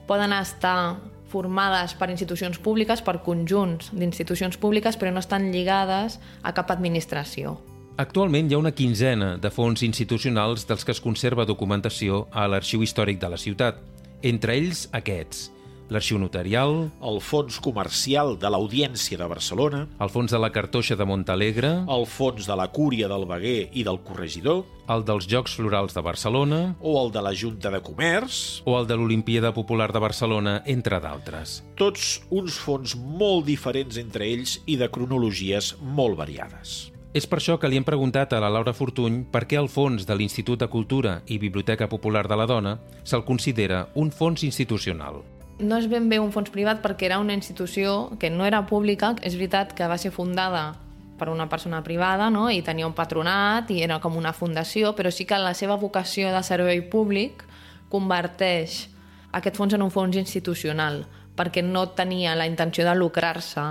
Poden 0.07 0.33
estar 0.33 0.99
formades 1.29 1.93
per 1.93 2.09
institucions 2.09 2.57
públiques, 2.57 3.03
per 3.05 3.19
conjunts 3.25 3.91
d'institucions 3.93 4.57
públiques, 4.57 4.97
però 4.97 5.13
no 5.13 5.21
estan 5.21 5.51
lligades 5.53 6.17
a 6.41 6.53
cap 6.57 6.71
administració. 6.73 7.59
Actualment 7.99 8.49
hi 8.49 8.55
ha 8.55 8.63
una 8.63 8.71
quinzena 8.71 9.35
de 9.37 9.51
fons 9.51 9.83
institucionals 9.83 10.65
dels 10.65 10.87
que 10.87 10.95
es 10.95 11.03
conserva 11.03 11.45
documentació 11.45 12.25
a 12.31 12.47
l'Arxiu 12.47 12.81
Històric 12.81 13.19
de 13.21 13.29
la 13.29 13.37
ciutat. 13.37 13.83
Entre 14.23 14.55
ells, 14.55 14.87
aquests– 14.95 15.49
l'Arxiu 15.89 16.19
Notarial, 16.21 16.91
el 17.01 17.17
Fons 17.25 17.57
Comercial 17.65 18.35
de 18.39 18.49
l'Audiència 18.53 19.17
de 19.17 19.27
Barcelona, 19.29 19.85
el 19.99 20.11
Fons 20.13 20.31
de 20.31 20.39
la 20.39 20.51
Cartoixa 20.53 20.95
de 20.95 21.07
Montalegre, 21.09 21.71
el 21.89 22.05
Fons 22.05 22.45
de 22.45 22.57
la 22.57 22.69
Cúria 22.71 23.09
del 23.09 23.25
Beguer 23.29 23.69
i 23.73 23.85
del 23.87 23.99
Corregidor, 24.05 24.63
el 24.89 25.05
dels 25.05 25.27
Jocs 25.29 25.57
Florals 25.57 25.97
de 25.97 26.03
Barcelona, 26.05 26.59
o 26.81 26.93
el 27.01 27.11
de 27.13 27.23
la 27.25 27.33
Junta 27.33 27.73
de 27.73 27.81
Comerç, 27.85 28.61
o 28.69 28.77
el 28.79 28.85
de 28.89 28.97
l'Olimpíada 28.97 29.51
Popular 29.53 29.89
de 29.93 30.01
Barcelona, 30.01 30.59
entre 30.65 31.01
d'altres. 31.01 31.59
Tots 31.77 32.19
uns 32.29 32.61
fons 32.61 32.95
molt 32.95 33.49
diferents 33.49 33.97
entre 34.01 34.29
ells 34.29 34.59
i 34.69 34.77
de 34.77 34.89
cronologies 34.93 35.73
molt 35.81 36.17
variades. 36.21 36.91
És 37.17 37.25
per 37.25 37.39
això 37.39 37.55
que 37.57 37.65
li 37.65 37.79
hem 37.79 37.85
preguntat 37.87 38.35
a 38.37 38.41
la 38.43 38.51
Laura 38.53 38.75
Fortuny 38.77 39.23
per 39.33 39.47
què 39.49 39.57
el 39.57 39.71
fons 39.73 40.05
de 40.05 40.13
l'Institut 40.13 40.61
de 40.61 40.69
Cultura 40.69 41.23
i 41.25 41.39
Biblioteca 41.41 41.89
Popular 41.89 42.27
de 42.29 42.37
la 42.37 42.45
Dona 42.45 42.77
se'l 43.01 43.25
considera 43.25 43.87
un 43.97 44.13
fons 44.13 44.45
institucional 44.45 45.23
no 45.59 45.77
és 45.77 45.89
ben 45.91 46.07
bé 46.09 46.19
un 46.19 46.31
fons 46.31 46.49
privat 46.53 46.79
perquè 46.83 47.09
era 47.09 47.19
una 47.19 47.35
institució 47.35 48.15
que 48.19 48.29
no 48.31 48.45
era 48.47 48.65
pública, 48.67 49.13
és 49.21 49.35
veritat 49.35 49.73
que 49.75 49.87
va 49.87 49.97
ser 49.99 50.11
fundada 50.15 50.79
per 51.19 51.27
una 51.29 51.49
persona 51.51 51.83
privada 51.83 52.29
no? 52.31 52.47
i 52.49 52.61
tenia 52.63 52.87
un 52.87 52.95
patronat 52.95 53.69
i 53.75 53.81
era 53.83 53.99
com 53.99 54.15
una 54.15 54.33
fundació, 54.33 54.95
però 54.95 55.11
sí 55.11 55.27
que 55.27 55.37
la 55.37 55.53
seva 55.53 55.75
vocació 55.75 56.31
de 56.31 56.43
servei 56.47 56.81
públic 56.87 57.43
converteix 57.91 58.87
aquest 59.35 59.59
fons 59.59 59.75
en 59.75 59.83
un 59.83 59.91
fons 59.91 60.15
institucional 60.17 61.03
perquè 61.35 61.63
no 61.63 61.89
tenia 61.95 62.35
la 62.39 62.47
intenció 62.47 62.87
de 62.87 62.95
lucrar-se 62.95 63.67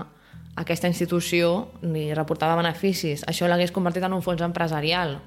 aquesta 0.59 0.89
institució 0.91 1.69
ni 1.83 2.13
reportava 2.15 2.57
beneficis. 2.59 3.25
Això 3.31 3.49
l'hagués 3.49 3.73
convertit 3.73 4.05
en 4.05 4.17
un 4.17 4.25
fons 4.25 4.43
empresarial 4.43 5.19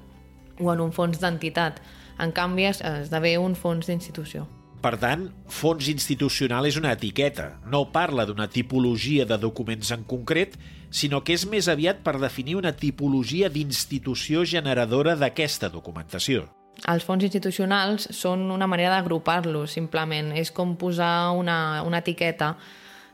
o 0.59 0.71
en 0.73 0.81
un 0.83 0.91
fons 0.91 1.21
d'entitat. 1.21 1.79
En 2.21 2.33
canvi, 2.35 2.67
esdevé 2.67 3.37
un 3.39 3.55
fons 3.55 3.87
d'institució. 3.87 4.47
Per 4.81 4.95
tant, 4.97 5.27
fons 5.45 5.85
institucional 5.91 6.65
és 6.65 6.77
una 6.79 6.89
etiqueta, 6.95 7.59
no 7.69 7.83
parla 7.93 8.23
d'una 8.25 8.47
tipologia 8.49 9.27
de 9.29 9.37
documents 9.37 9.91
en 9.93 10.01
concret, 10.09 10.55
sinó 10.89 11.19
que 11.21 11.35
és 11.37 11.43
més 11.45 11.67
aviat 11.69 11.99
per 12.01 12.15
definir 12.17 12.55
una 12.57 12.71
tipologia 12.73 13.51
d'institució 13.53 14.41
generadora 14.41 15.13
d'aquesta 15.19 15.69
documentació. 15.69 16.47
Els 16.89 17.05
fons 17.05 17.21
institucionals 17.27 18.07
són 18.17 18.47
una 18.49 18.65
manera 18.65 18.95
d'agrupar-los, 18.95 19.75
simplement. 19.77 20.31
És 20.33 20.49
com 20.49 20.73
posar 20.81 21.29
una, 21.37 21.83
una 21.85 22.01
etiqueta. 22.01 22.55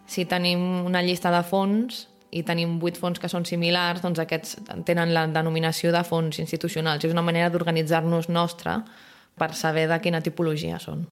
Si 0.07 0.23
tenim 0.23 0.85
una 0.87 1.03
llista 1.03 1.33
de 1.35 1.43
fons 1.43 2.05
i 2.31 2.45
tenim 2.47 2.77
vuit 2.79 2.95
fons 2.95 3.19
que 3.19 3.27
són 3.27 3.43
similars, 3.43 3.99
doncs 4.05 4.23
aquests 4.23 4.55
tenen 4.87 5.11
la 5.11 5.25
denominació 5.27 5.91
de 5.91 6.05
fons 6.07 6.39
institucionals. 6.39 7.03
És 7.03 7.11
una 7.11 7.27
manera 7.27 7.51
d'organitzar-nos 7.51 8.31
nostra 8.31 8.79
per 9.35 9.51
saber 9.51 9.89
de 9.91 9.99
quina 9.99 10.23
tipologia 10.23 10.79
són. 10.79 11.09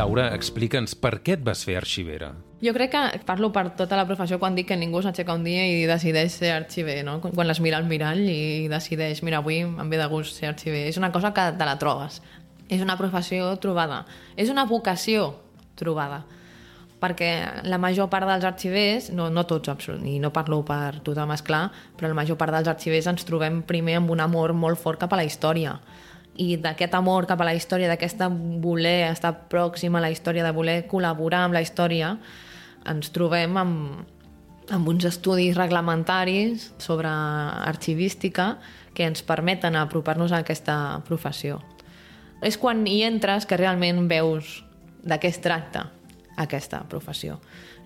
Laura, 0.00 0.30
explica'ns 0.32 0.94
per 0.96 1.18
què 1.20 1.34
et 1.36 1.42
vas 1.44 1.60
fer 1.66 1.74
arxivera. 1.76 2.30
Jo 2.64 2.72
crec 2.72 2.92
que 2.94 3.18
parlo 3.28 3.50
per 3.52 3.66
tota 3.76 3.98
la 3.98 4.06
professió 4.08 4.38
quan 4.40 4.54
dic 4.56 4.70
que 4.70 4.78
ningú 4.80 5.02
s'aixeca 5.04 5.36
un 5.36 5.44
dia 5.44 5.66
i 5.68 5.84
decideix 5.88 6.38
ser 6.40 6.54
arxiver, 6.54 7.02
no? 7.04 7.18
Quan 7.20 7.48
les 7.48 7.60
mira 7.60 7.76
al 7.76 7.88
mirall 7.90 8.22
i 8.24 8.68
decideix, 8.72 9.20
mira, 9.26 9.42
avui 9.44 9.60
em 9.60 9.92
ve 9.92 10.00
de 10.00 10.08
gust 10.08 10.40
ser 10.40 10.48
arxiver. 10.48 10.86
És 10.88 10.96
una 10.96 11.12
cosa 11.12 11.34
que 11.36 11.44
te 11.52 11.68
la 11.68 11.76
trobes. 11.82 12.22
És 12.72 12.80
una 12.80 12.96
professió 12.96 13.52
trobada. 13.60 14.06
És 14.40 14.48
una 14.48 14.64
vocació 14.70 15.34
trobada 15.76 16.24
perquè 17.00 17.30
la 17.64 17.78
major 17.80 18.10
part 18.12 18.28
dels 18.28 18.44
arxivers, 18.44 19.06
no, 19.16 19.30
no 19.32 19.46
tots, 19.48 19.70
absolut, 19.72 20.04
i 20.04 20.18
no 20.20 20.34
parlo 20.36 20.58
per 20.68 21.00
tothom, 21.04 21.32
és 21.32 21.40
clar, 21.40 21.62
però 21.96 22.10
la 22.12 22.18
major 22.18 22.36
part 22.36 22.52
dels 22.52 22.68
arxivers 22.68 23.08
ens 23.08 23.24
trobem 23.24 23.62
primer 23.64 23.96
amb 24.02 24.12
un 24.12 24.20
amor 24.20 24.52
molt 24.52 24.80
fort 24.80 25.00
cap 25.00 25.16
a 25.16 25.20
la 25.20 25.24
història 25.24 25.78
i 26.40 26.56
d'aquest 26.60 26.94
amor 26.96 27.26
cap 27.28 27.40
a 27.42 27.48
la 27.48 27.54
història, 27.56 27.90
d'aquesta 27.90 28.30
voler 28.62 29.10
estar 29.10 29.34
pròxima 29.52 30.00
a 30.00 30.06
la 30.06 30.10
història, 30.12 30.44
de 30.46 30.54
voler 30.56 30.78
col·laborar 30.88 31.44
amb 31.46 31.56
la 31.56 31.62
història, 31.64 32.14
ens 32.88 33.12
trobem 33.12 33.58
amb, 33.60 34.06
amb 34.72 34.88
uns 34.88 35.04
estudis 35.04 35.58
reglamentaris 35.58 36.70
sobre 36.80 37.10
arxivística 37.10 38.54
que 38.94 39.04
ens 39.04 39.22
permeten 39.26 39.76
apropar-nos 39.76 40.32
a 40.32 40.40
aquesta 40.44 40.76
professió. 41.06 41.60
És 42.40 42.56
quan 42.56 42.86
hi 42.88 43.02
entres 43.04 43.44
que 43.44 43.58
realment 43.60 44.06
veus 44.08 44.62
de 45.04 45.18
què 45.20 45.28
es 45.28 45.40
tracta 45.44 45.90
aquesta 46.40 46.86
professió 46.88 47.36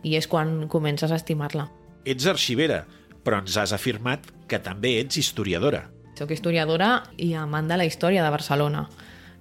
i 0.06 0.14
és 0.14 0.28
quan 0.30 0.68
comences 0.70 1.10
a 1.10 1.18
estimar-la. 1.18 1.66
Ets 2.06 2.28
arxivera, 2.30 2.84
però 3.24 3.40
ens 3.42 3.56
has 3.58 3.72
afirmat 3.74 4.28
que 4.46 4.60
també 4.62 4.98
ets 5.00 5.18
historiadora. 5.18 5.88
Soc 6.14 6.30
historiadora 6.30 7.02
i 7.18 7.32
amant 7.34 7.66
de 7.66 7.78
la 7.78 7.86
història 7.88 8.22
de 8.22 8.30
Barcelona, 8.30 8.86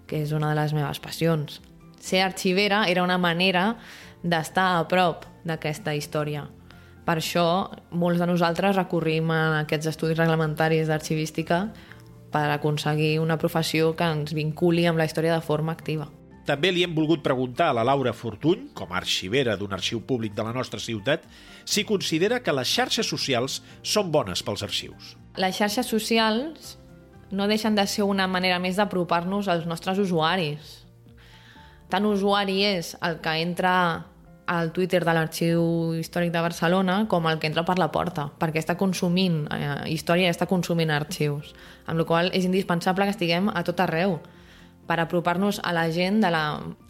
que 0.09 0.23
és 0.23 0.33
una 0.33 0.49
de 0.49 0.57
les 0.57 0.73
meves 0.73 0.99
passions. 0.99 1.61
Ser 2.01 2.23
arxivera 2.25 2.83
era 2.89 3.03
una 3.05 3.19
manera 3.21 3.75
d'estar 4.23 4.79
a 4.79 4.87
prop 4.89 5.27
d'aquesta 5.45 5.93
història. 5.95 6.47
Per 7.03 7.17
això, 7.19 7.45
molts 7.91 8.19
de 8.19 8.27
nosaltres 8.27 8.77
recorrim 8.79 9.29
a 9.31 9.61
aquests 9.61 9.91
estudis 9.91 10.17
reglamentaris 10.17 10.89
d'arxivística 10.89 11.67
per 12.33 12.47
aconseguir 12.49 13.19
una 13.21 13.37
professió 13.37 13.93
que 13.95 14.09
ens 14.09 14.33
vinculi 14.33 14.87
amb 14.89 14.97
la 14.97 15.05
història 15.05 15.35
de 15.35 15.45
forma 15.45 15.75
activa. 15.75 16.09
També 16.47 16.73
li 16.73 16.83
hem 16.83 16.95
volgut 16.95 17.21
preguntar 17.23 17.69
a 17.71 17.75
la 17.77 17.85
Laura 17.87 18.11
Fortuny, 18.11 18.71
com 18.75 18.91
a 18.91 18.97
arxivera 18.99 19.55
d'un 19.55 19.71
arxiu 19.75 20.01
públic 20.03 20.33
de 20.35 20.43
la 20.43 20.51
nostra 20.51 20.79
ciutat, 20.79 21.23
si 21.63 21.85
considera 21.87 22.41
que 22.43 22.55
les 22.55 22.67
xarxes 22.67 23.07
socials 23.07 23.61
són 23.81 24.11
bones 24.11 24.43
pels 24.43 24.63
arxius. 24.65 25.13
Les 25.35 25.55
xarxes 25.57 25.87
socials 25.89 26.77
no 27.33 27.47
deixen 27.49 27.73
de 27.73 27.87
ser 27.89 28.05
una 28.05 28.27
manera 28.29 28.59
més 28.61 28.77
d'apropar-nos 28.77 29.47
als 29.49 29.65
nostres 29.65 29.97
usuaris. 29.97 30.83
Tant 31.89 32.05
usuari 32.05 32.59
és 32.67 32.93
el 33.01 33.17
que 33.21 33.33
entra 33.41 33.73
al 34.45 34.71
Twitter 34.75 35.01
de 35.01 35.13
l'Arxiu 35.15 35.63
Històric 35.97 36.33
de 36.33 36.43
Barcelona 36.43 36.97
com 37.09 37.25
el 37.31 37.39
que 37.39 37.49
entra 37.49 37.63
per 37.65 37.79
la 37.79 37.89
porta, 37.95 38.27
perquè 38.37 38.61
està 38.61 38.75
consumint 38.77 39.47
eh, 39.55 39.89
història 39.89 40.27
i 40.27 40.33
està 40.33 40.45
consumint 40.45 40.91
arxius. 40.93 41.53
Amb 41.87 42.03
la 42.03 42.05
qual 42.05 42.29
és 42.35 42.45
indispensable 42.45 43.07
que 43.07 43.15
estiguem 43.15 43.49
a 43.49 43.63
tot 43.65 43.81
arreu 43.81 44.19
per 44.85 44.99
apropar-nos 44.99 45.61
a 45.63 45.73
la 45.73 45.87
gent 45.95 46.21
de 46.21 46.29
la, 46.29 46.45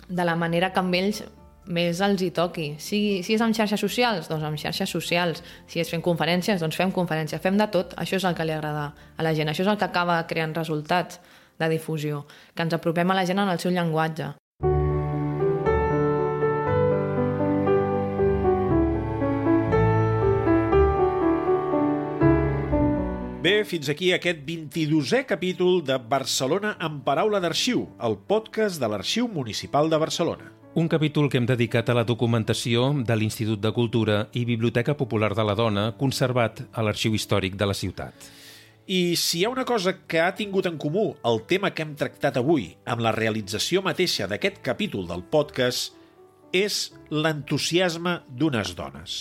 de 0.09 0.27
la 0.27 0.35
manera 0.35 0.73
que 0.73 0.81
amb 0.81 0.99
ells 0.99 1.23
més 1.65 2.01
els 2.03 2.21
hi 2.21 2.29
toqui. 2.35 2.73
Si, 2.79 3.21
si 3.23 3.37
és 3.37 3.41
amb 3.43 3.55
xarxes 3.55 3.79
socials, 3.79 4.27
doncs 4.31 4.43
amb 4.47 4.59
xarxes 4.59 4.91
socials. 4.91 5.43
Si 5.67 5.79
és 5.83 5.89
fent 5.89 6.03
conferències, 6.03 6.59
doncs 6.61 6.77
fem 6.79 6.91
conferències. 6.91 7.41
Fem 7.41 7.57
de 7.59 7.67
tot. 7.71 7.95
Això 7.97 8.19
és 8.19 8.27
el 8.27 8.35
que 8.37 8.45
li 8.47 8.55
agrada 8.55 8.91
a 9.17 9.25
la 9.25 9.33
gent. 9.33 9.51
Això 9.51 9.65
és 9.65 9.71
el 9.71 9.79
que 9.79 9.87
acaba 9.87 10.21
creant 10.27 10.55
resultats 10.55 11.19
de 11.59 11.69
difusió. 11.71 12.25
Que 12.55 12.65
ens 12.67 12.73
apropem 12.75 13.11
a 13.11 13.19
la 13.19 13.25
gent 13.25 13.39
en 13.39 13.51
el 13.53 13.61
seu 13.63 13.71
llenguatge. 13.71 14.33
Bé, 23.43 23.65
fins 23.67 23.89
aquí 23.91 24.13
aquest 24.15 24.45
22è 24.47 25.25
capítol 25.27 25.81
de 25.83 25.97
Barcelona 25.99 26.77
en 26.79 27.01
paraula 27.03 27.43
d'arxiu, 27.43 27.89
el 27.99 28.15
podcast 28.23 28.79
de 28.79 28.87
l'Arxiu 28.87 29.27
Municipal 29.27 29.91
de 29.91 29.99
Barcelona. 29.99 30.62
Un 30.75 30.87
capítol 30.89 31.27
que 31.29 31.37
hem 31.37 31.45
dedicat 31.45 31.91
a 31.91 31.93
la 31.93 32.01
documentació 32.01 32.87
de 33.05 33.13
l'Institut 33.13 33.59
de 33.61 33.69
Cultura 33.75 34.15
i 34.33 34.41
Biblioteca 34.41 34.95
Popular 34.97 35.35
de 35.37 35.43
la 35.45 35.53
Dona, 35.53 35.83
conservat 35.99 36.63
a 36.73 36.81
l'Arxiu 36.81 37.13
Històric 37.13 37.59
de 37.59 37.67
la 37.69 37.75
ciutat. 37.77 38.25
I 38.89 39.13
si 39.13 39.37
hi 39.37 39.43
ha 39.45 39.51
una 39.53 39.67
cosa 39.69 39.91
que 40.09 40.17
ha 40.17 40.31
tingut 40.33 40.65
en 40.65 40.79
comú 40.81 41.11
el 41.29 41.43
tema 41.45 41.69
que 41.69 41.85
hem 41.85 41.91
tractat 41.93 42.39
avui 42.41 42.71
amb 42.89 43.03
la 43.05 43.11
realització 43.13 43.83
mateixa 43.85 44.25
d'aquest 44.25 44.63
capítol 44.65 45.05
del 45.11 45.21
podcast, 45.21 45.93
és 46.49 46.87
l'entusiasme 47.13 48.15
d'unes 48.33 48.73
dones. 48.73 49.19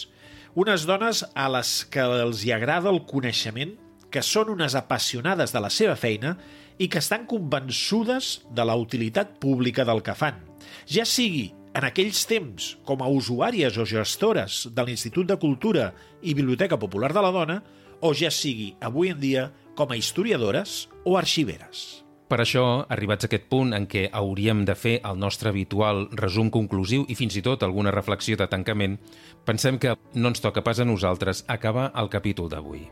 Unes 0.56 0.86
dones 0.88 1.20
a 1.36 1.50
les 1.52 1.74
que 1.84 2.00
els 2.24 2.46
hi 2.46 2.54
agrada 2.56 2.88
el 2.88 3.02
coneixement, 3.04 3.76
que 4.08 4.24
són 4.24 4.48
unes 4.56 4.72
apassionades 4.72 5.52
de 5.52 5.60
la 5.60 5.68
seva 5.68 6.00
feina 6.00 6.32
i 6.80 6.88
que 6.88 7.04
estan 7.04 7.28
convençudes 7.28 8.38
de 8.48 8.64
la 8.64 8.78
utilitat 8.80 9.36
pública 9.36 9.84
del 9.84 10.00
que 10.00 10.16
fan. 10.16 10.40
Ja 10.86 11.06
sigui 11.08 11.50
en 11.72 11.86
aquells 11.88 12.26
temps 12.28 12.74
com 12.88 13.02
a 13.02 13.08
usuàries 13.08 13.78
o 13.80 13.86
gestores 13.88 14.66
de 14.74 14.84
l'Institut 14.84 15.28
de 15.30 15.38
Cultura 15.40 15.92
i 16.20 16.36
Biblioteca 16.36 16.78
Popular 16.78 17.12
de 17.14 17.24
la 17.24 17.32
Dona, 17.32 17.62
o 18.02 18.12
ja 18.14 18.30
sigui 18.34 18.72
avui 18.80 19.12
en 19.12 19.20
dia 19.20 19.50
com 19.78 19.90
a 19.90 19.96
historiadores 19.96 20.88
o 21.04 21.16
arxiveres. 21.16 22.02
Per 22.32 22.38
això, 22.40 22.86
arribats 22.88 23.26
a 23.26 23.28
aquest 23.28 23.44
punt 23.52 23.74
en 23.76 23.84
què 23.84 24.06
hauríem 24.08 24.62
de 24.64 24.72
fer 24.72 24.94
el 25.04 25.18
nostre 25.20 25.50
habitual 25.52 26.06
resum 26.16 26.48
conclusiu 26.48 27.04
i 27.12 27.16
fins 27.18 27.36
i 27.36 27.42
tot 27.44 27.60
alguna 27.62 27.92
reflexió 27.92 28.38
de 28.40 28.48
tancament, 28.48 28.96
pensem 29.44 29.76
que 29.76 29.92
no 30.14 30.32
ens 30.32 30.40
toca 30.40 30.64
pas 30.64 30.80
a 30.80 30.88
nosaltres 30.88 31.44
acabar 31.46 31.90
el 31.92 32.08
capítol 32.08 32.48
d'avui. 32.48 32.86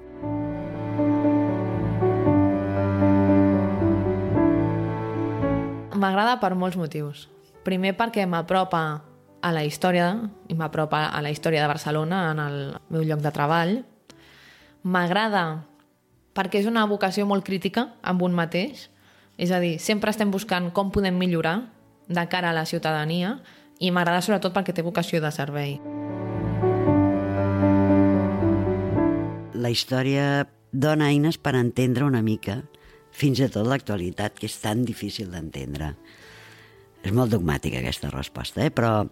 M'agrada 6.00 6.36
per 6.40 6.52
molts 6.56 6.76
motius. 6.80 7.26
Primer 7.64 7.92
perquè 7.98 8.24
m'apropa 8.26 8.82
a 9.40 9.50
la 9.52 9.64
història 9.64 10.12
i 10.48 10.56
m'apropa 10.56 11.06
a 11.08 11.20
la 11.24 11.32
història 11.32 11.64
de 11.64 11.72
Barcelona 11.72 12.30
en 12.32 12.40
el 12.40 12.56
meu 12.92 13.04
lloc 13.04 13.20
de 13.24 13.32
treball. 13.32 13.74
M'agrada 14.82 15.44
perquè 16.36 16.60
és 16.62 16.68
una 16.70 16.86
vocació 16.88 17.26
molt 17.28 17.44
crítica 17.44 17.90
amb 18.02 18.22
un 18.22 18.36
mateix, 18.36 18.88
és 19.40 19.50
a 19.52 19.60
dir, 19.60 19.78
sempre 19.80 20.12
estem 20.12 20.30
buscant 20.30 20.70
com 20.72 20.92
podem 20.92 21.16
millorar 21.16 21.58
de 22.08 22.24
cara 22.28 22.50
a 22.50 22.56
la 22.56 22.66
ciutadania 22.66 23.38
i 23.80 23.90
m'agrada 23.90 24.20
sobretot 24.24 24.54
perquè 24.56 24.74
té 24.76 24.84
vocació 24.84 25.20
de 25.20 25.30
servei. 25.32 25.78
La 29.60 29.68
història 29.72 30.46
dona 30.72 31.10
eines 31.10 31.36
per 31.36 31.54
entendre 31.58 32.06
una 32.06 32.22
mica 32.22 32.60
fins 33.10 33.40
i 33.40 33.48
tot 33.50 33.66
l'actualitat, 33.66 34.38
que 34.38 34.46
és 34.48 34.56
tan 34.62 34.84
difícil 34.86 35.32
d'entendre. 35.32 35.94
És 37.00 37.12
molt 37.16 37.32
dogmàtica 37.32 37.80
aquesta 37.80 38.10
resposta, 38.12 38.64
eh? 38.64 38.72
però 38.72 39.06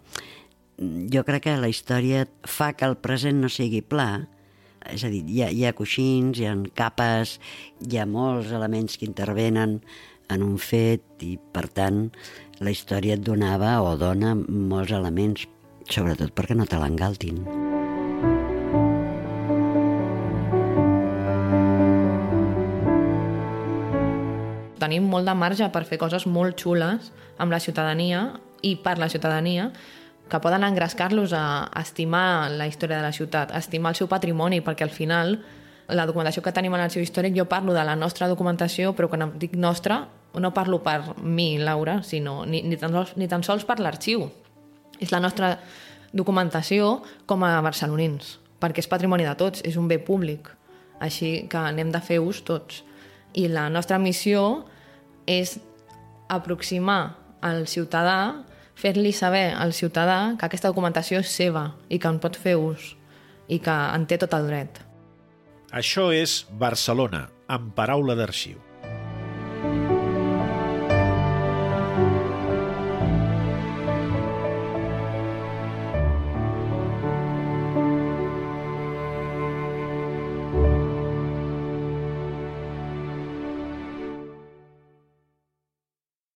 jo 0.79 1.23
crec 1.27 1.47
que 1.49 1.57
la 1.59 1.71
història 1.71 2.27
fa 2.47 2.73
que 2.77 2.87
el 2.87 2.99
present 3.03 3.41
no 3.43 3.51
sigui 3.51 3.81
pla, 3.83 4.27
és 4.89 5.05
a 5.05 5.11
dir, 5.13 5.25
hi 5.27 5.43
ha, 5.43 5.49
hi 5.51 5.65
ha 5.67 5.75
coixins, 5.77 6.39
hi 6.39 6.47
ha 6.49 6.55
capes, 6.79 7.39
hi 7.85 7.99
ha 7.99 8.07
molts 8.09 8.53
elements 8.55 8.97
que 8.97 9.09
intervenen 9.09 9.81
en 10.29 10.45
un 10.45 10.59
fet 10.61 11.25
i, 11.25 11.37
per 11.55 11.67
tant, 11.75 12.07
la 12.61 12.75
història 12.75 13.17
et 13.19 13.25
donava 13.25 13.79
o 13.85 13.97
dona 14.01 14.35
molts 14.37 14.95
elements, 14.95 15.49
sobretot 15.89 16.37
perquè 16.37 16.57
no 16.59 16.69
te 16.69 16.81
l'engaltin. 16.81 17.68
Tenim 24.89 25.05
molt 25.05 25.29
de 25.29 25.37
marge 25.37 25.69
per 25.69 25.85
fer 25.85 26.01
coses 26.01 26.25
molt 26.27 26.57
xules 26.57 27.13
amb 27.39 27.53
la 27.53 27.61
ciutadania 27.61 28.25
i 28.65 28.75
per 28.81 28.97
la 28.99 29.11
ciutadania 29.13 29.69
que 30.29 30.41
poden 30.41 30.65
engrescar-los 30.65 31.33
a 31.33 31.69
estimar 31.81 32.51
la 32.51 32.67
història 32.67 32.99
de 32.99 33.03
la 33.03 33.13
ciutat, 33.13 33.53
a 33.53 33.61
estimar 33.61 33.93
el 33.93 33.97
seu 34.01 34.09
patrimoni, 34.09 34.61
perquè 34.61 34.85
al 34.85 34.93
final 34.93 35.39
la 35.89 36.05
documentació 36.09 36.43
que 36.45 36.53
tenim 36.53 36.75
en 36.77 36.83
l'arxiu 36.83 37.03
històric, 37.05 37.37
jo 37.37 37.47
parlo 37.49 37.73
de 37.73 37.85
la 37.85 37.97
nostra 37.97 38.29
documentació, 38.29 38.93
però 38.97 39.09
quan 39.09 39.31
dic 39.41 39.57
nostra, 39.57 40.03
no 40.37 40.53
parlo 40.53 40.83
per 40.85 41.17
mi, 41.23 41.57
Laura, 41.59 42.03
sinó 42.03 42.45
ni, 42.45 42.61
ni, 42.63 42.77
tan, 42.77 42.93
sols, 42.93 43.15
ni 43.17 43.29
tan 43.29 43.45
sols 43.45 43.65
per 43.65 43.79
l'arxiu. 43.81 44.27
És 45.01 45.13
la 45.15 45.21
nostra 45.21 45.55
documentació 46.13 46.99
com 47.27 47.45
a 47.45 47.55
barcelonins, 47.65 48.37
perquè 48.61 48.85
és 48.85 48.91
patrimoni 48.91 49.25
de 49.25 49.37
tots, 49.41 49.65
és 49.65 49.81
un 49.81 49.89
bé 49.89 49.97
públic. 49.97 50.53
Així 51.01 51.49
que 51.49 51.61
anem 51.61 51.93
de 51.95 52.03
fer 52.05 52.21
ús 52.21 52.43
tots. 52.45 52.83
I 53.33 53.49
la 53.49 53.69
nostra 53.73 53.97
missió 54.03 54.67
és 55.29 55.59
aproximar 56.33 57.17
al 57.45 57.67
ciutadà, 57.69 58.45
fer-li 58.79 59.13
saber 59.13 59.53
al 59.55 59.75
ciutadà 59.77 60.37
que 60.39 60.47
aquesta 60.49 60.71
documentació 60.73 61.21
és 61.21 61.33
seva 61.33 61.73
i 61.89 61.99
que 61.99 62.11
en 62.11 62.21
pot 62.23 62.39
fer 62.39 62.57
ús 62.59 62.95
i 63.49 63.61
que 63.65 63.75
en 63.75 64.07
té 64.09 64.19
tot 64.21 64.35
el 64.39 64.49
dret. 64.49 64.81
Això 65.69 66.09
és 66.15 66.45
Barcelona, 66.61 67.27
amb 67.49 67.75
paraula 67.77 68.17
d'arxiu. 68.17 68.57